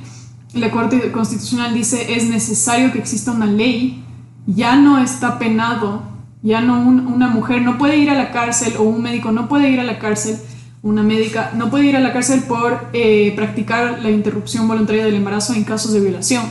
la 0.54 0.72
Corte 0.72 1.12
Constitucional 1.12 1.74
dice 1.74 2.16
es 2.16 2.30
necesario 2.30 2.92
que 2.92 3.00
exista 3.00 3.32
una 3.32 3.46
ley, 3.46 4.04
ya 4.48 4.76
no 4.76 4.98
está 4.98 5.38
penado, 5.38 6.02
ya 6.42 6.62
no 6.62 6.80
una 6.80 7.28
mujer 7.28 7.62
no 7.62 7.78
puede 7.78 7.98
ir 7.98 8.10
a 8.10 8.16
la 8.16 8.32
cárcel 8.32 8.74
o 8.80 8.84
un 8.84 9.04
médico 9.04 9.32
no 9.32 9.48
puede 9.48 9.70
ir 9.70 9.80
a 9.80 9.84
la 9.84 10.00
cárcel, 10.00 10.38
una 10.82 11.04
médica 11.04 11.52
no 11.56 11.70
puede 11.70 11.86
ir 11.86 11.96
a 11.96 12.00
la 12.00 12.12
cárcel 12.12 12.42
por 12.48 12.90
eh, 12.94 13.34
practicar 13.36 14.00
la 14.02 14.10
interrupción 14.10 14.68
voluntaria 14.68 15.06
del 15.06 15.14
embarazo 15.14 15.54
en 15.54 15.64
casos 15.64 15.94
de 15.94 16.00
violación, 16.00 16.44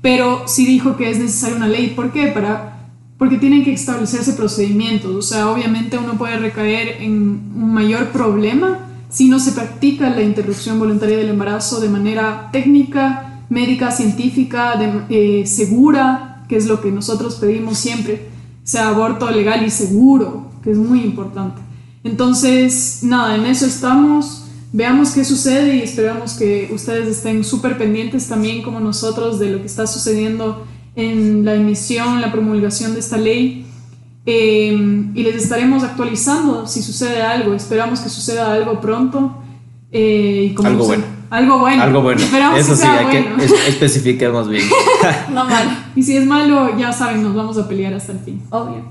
pero 0.00 0.46
sí 0.46 0.66
dijo 0.66 0.96
que 0.96 1.10
es 1.10 1.18
necesaria 1.18 1.56
una 1.56 1.68
ley. 1.68 1.92
¿Por 1.94 2.12
qué? 2.12 2.28
Para 2.28 2.74
porque 3.18 3.36
tienen 3.36 3.64
que 3.64 3.72
establecerse 3.72 4.32
procedimientos. 4.34 5.14
O 5.14 5.22
sea, 5.22 5.50
obviamente 5.50 5.98
uno 5.98 6.16
puede 6.16 6.38
recaer 6.38 7.02
en 7.02 7.12
un 7.54 7.74
mayor 7.74 8.10
problema 8.10 8.78
si 9.10 9.28
no 9.28 9.40
se 9.40 9.52
practica 9.52 10.10
la 10.10 10.22
interrupción 10.22 10.78
voluntaria 10.78 11.16
del 11.16 11.30
embarazo 11.30 11.80
de 11.80 11.88
manera 11.88 12.50
técnica, 12.52 13.42
médica, 13.48 13.90
científica, 13.90 14.74
eh, 15.08 15.44
segura, 15.46 16.44
que 16.48 16.56
es 16.56 16.66
lo 16.66 16.80
que 16.80 16.92
nosotros 16.92 17.36
pedimos 17.36 17.78
siempre, 17.78 18.28
sea 18.62 18.88
aborto 18.88 19.30
legal 19.30 19.64
y 19.66 19.70
seguro, 19.70 20.50
que 20.62 20.70
es 20.70 20.76
muy 20.76 21.00
importante. 21.00 21.60
Entonces, 22.04 23.00
nada, 23.02 23.34
en 23.34 23.46
eso 23.46 23.66
estamos. 23.66 24.47
Veamos 24.72 25.12
qué 25.12 25.24
sucede 25.24 25.76
y 25.76 25.82
esperamos 25.82 26.34
que 26.34 26.70
ustedes 26.72 27.08
estén 27.08 27.42
súper 27.42 27.78
pendientes 27.78 28.28
también 28.28 28.62
como 28.62 28.80
nosotros 28.80 29.38
de 29.38 29.50
lo 29.50 29.60
que 29.60 29.66
está 29.66 29.86
sucediendo 29.86 30.66
en 30.94 31.44
la 31.44 31.54
emisión, 31.54 32.20
la 32.20 32.30
promulgación 32.30 32.92
de 32.92 33.00
esta 33.00 33.16
ley. 33.16 33.66
Eh, 34.26 35.10
y 35.14 35.22
les 35.22 35.36
estaremos 35.36 35.84
actualizando 35.84 36.66
si 36.66 36.82
sucede 36.82 37.22
algo. 37.22 37.54
Esperamos 37.54 38.00
que 38.00 38.10
suceda 38.10 38.52
algo 38.52 38.80
pronto. 38.80 39.38
Eh, 39.90 40.54
y 40.54 40.66
algo 40.66 40.84
bueno. 40.84 41.17
Algo 41.30 41.58
bueno. 41.58 41.82
Algo 41.82 42.02
bueno. 42.02 42.20
Eso 42.56 42.74
sí, 42.74 42.86
hay 42.86 43.06
que 43.06 43.44
especifiquemos 43.68 44.48
bien. 44.48 44.64
no 45.32 45.44
malo. 45.44 45.70
Y 45.94 46.02
si 46.02 46.16
es 46.16 46.26
malo, 46.26 46.76
ya 46.78 46.92
saben, 46.92 47.22
nos 47.22 47.34
vamos 47.34 47.58
a 47.58 47.68
pelear 47.68 47.92
hasta 47.94 48.12
el 48.12 48.18
fin. 48.20 48.42
Obvio. 48.50 48.82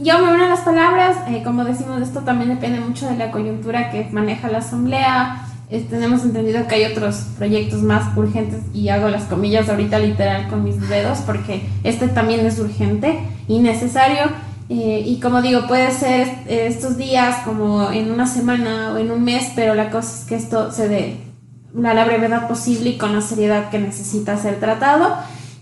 Yo 0.00 0.18
me 0.18 0.32
uno 0.32 0.44
a 0.44 0.48
las 0.48 0.60
palabras. 0.60 1.16
Eh, 1.28 1.42
como 1.44 1.64
decimos, 1.64 2.00
esto 2.02 2.20
también 2.20 2.50
depende 2.50 2.80
mucho 2.80 3.06
de 3.08 3.16
la 3.16 3.30
coyuntura 3.30 3.90
que 3.90 4.08
maneja 4.12 4.48
la 4.48 4.58
Asamblea 4.58 5.44
tenemos 5.90 6.24
entendido 6.24 6.66
que 6.66 6.76
hay 6.76 6.84
otros 6.90 7.26
proyectos 7.36 7.82
más 7.82 8.16
urgentes 8.16 8.62
y 8.72 8.88
hago 8.88 9.08
las 9.08 9.24
comillas 9.24 9.68
ahorita 9.68 9.98
literal 9.98 10.48
con 10.48 10.64
mis 10.64 10.88
dedos 10.88 11.18
porque 11.18 11.68
este 11.84 12.08
también 12.08 12.46
es 12.46 12.58
urgente 12.58 13.18
y 13.48 13.58
necesario 13.58 14.22
eh, 14.70 15.02
y 15.04 15.20
como 15.20 15.42
digo 15.42 15.66
puede 15.66 15.90
ser 15.90 16.26
estos 16.48 16.96
días 16.96 17.42
como 17.44 17.90
en 17.90 18.10
una 18.10 18.26
semana 18.26 18.92
o 18.94 18.96
en 18.96 19.10
un 19.10 19.22
mes 19.24 19.52
pero 19.54 19.74
la 19.74 19.90
cosa 19.90 20.20
es 20.20 20.24
que 20.24 20.36
esto 20.36 20.72
se 20.72 20.88
dé 20.88 21.27
a 21.76 21.94
la 21.94 22.04
brevedad 22.04 22.48
posible 22.48 22.90
y 22.90 22.98
con 22.98 23.14
la 23.14 23.20
seriedad 23.20 23.70
que 23.70 23.78
necesita 23.78 24.36
ser 24.36 24.58
tratado 24.58 25.16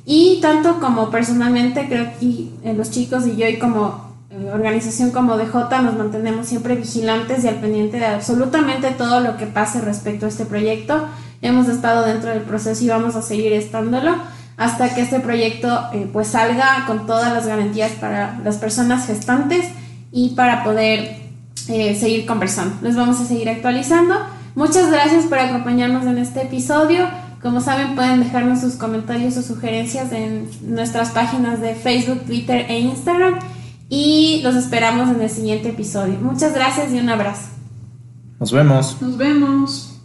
y 0.04 0.38
tanto 0.40 0.78
como 0.78 1.10
personalmente 1.10 1.88
creo 1.88 2.10
que 2.18 2.48
eh, 2.62 2.74
los 2.74 2.90
chicos 2.90 3.26
y 3.26 3.36
yo 3.36 3.48
y 3.48 3.58
como 3.58 4.06
organización 4.52 5.10
como 5.10 5.36
DJ 5.38 5.82
nos 5.82 5.96
mantenemos 5.96 6.46
siempre 6.46 6.74
vigilantes 6.74 7.44
y 7.44 7.48
al 7.48 7.56
pendiente 7.56 7.98
de 7.98 8.06
absolutamente 8.06 8.90
todo 8.90 9.20
lo 9.20 9.36
que 9.36 9.46
pase 9.46 9.80
respecto 9.80 10.26
a 10.26 10.28
este 10.28 10.44
proyecto. 10.44 11.06
Hemos 11.42 11.68
estado 11.68 12.04
dentro 12.04 12.30
del 12.30 12.42
proceso 12.42 12.84
y 12.84 12.88
vamos 12.88 13.16
a 13.16 13.22
seguir 13.22 13.52
estándolo 13.52 14.14
hasta 14.56 14.94
que 14.94 15.02
este 15.02 15.20
proyecto 15.20 15.88
eh, 15.92 16.08
pues 16.12 16.28
salga 16.28 16.84
con 16.86 17.06
todas 17.06 17.32
las 17.32 17.46
garantías 17.46 17.92
para 17.92 18.38
las 18.44 18.56
personas 18.56 19.06
gestantes 19.06 19.66
y 20.12 20.30
para 20.30 20.64
poder 20.64 21.16
eh, 21.68 21.96
seguir 21.98 22.26
conversando. 22.26 22.76
Les 22.82 22.96
vamos 22.96 23.20
a 23.20 23.24
seguir 23.24 23.48
actualizando. 23.48 24.14
Muchas 24.56 24.90
gracias 24.90 25.26
por 25.26 25.38
acompañarnos 25.38 26.06
en 26.06 26.16
este 26.16 26.42
episodio. 26.42 27.06
Como 27.42 27.60
saben, 27.60 27.94
pueden 27.94 28.20
dejarnos 28.20 28.62
sus 28.62 28.76
comentarios 28.76 29.36
o 29.36 29.42
sugerencias 29.42 30.10
en 30.12 30.48
nuestras 30.62 31.10
páginas 31.10 31.60
de 31.60 31.74
Facebook, 31.74 32.22
Twitter 32.24 32.64
e 32.70 32.80
Instagram 32.80 33.38
y 33.90 34.40
los 34.42 34.56
esperamos 34.56 35.14
en 35.14 35.20
el 35.20 35.28
siguiente 35.28 35.68
episodio. 35.68 36.18
Muchas 36.22 36.54
gracias 36.54 36.90
y 36.90 36.98
un 36.98 37.10
abrazo. 37.10 37.50
Nos 38.40 38.50
vemos. 38.50 38.96
Nos 39.02 39.18
vemos. 39.18 39.95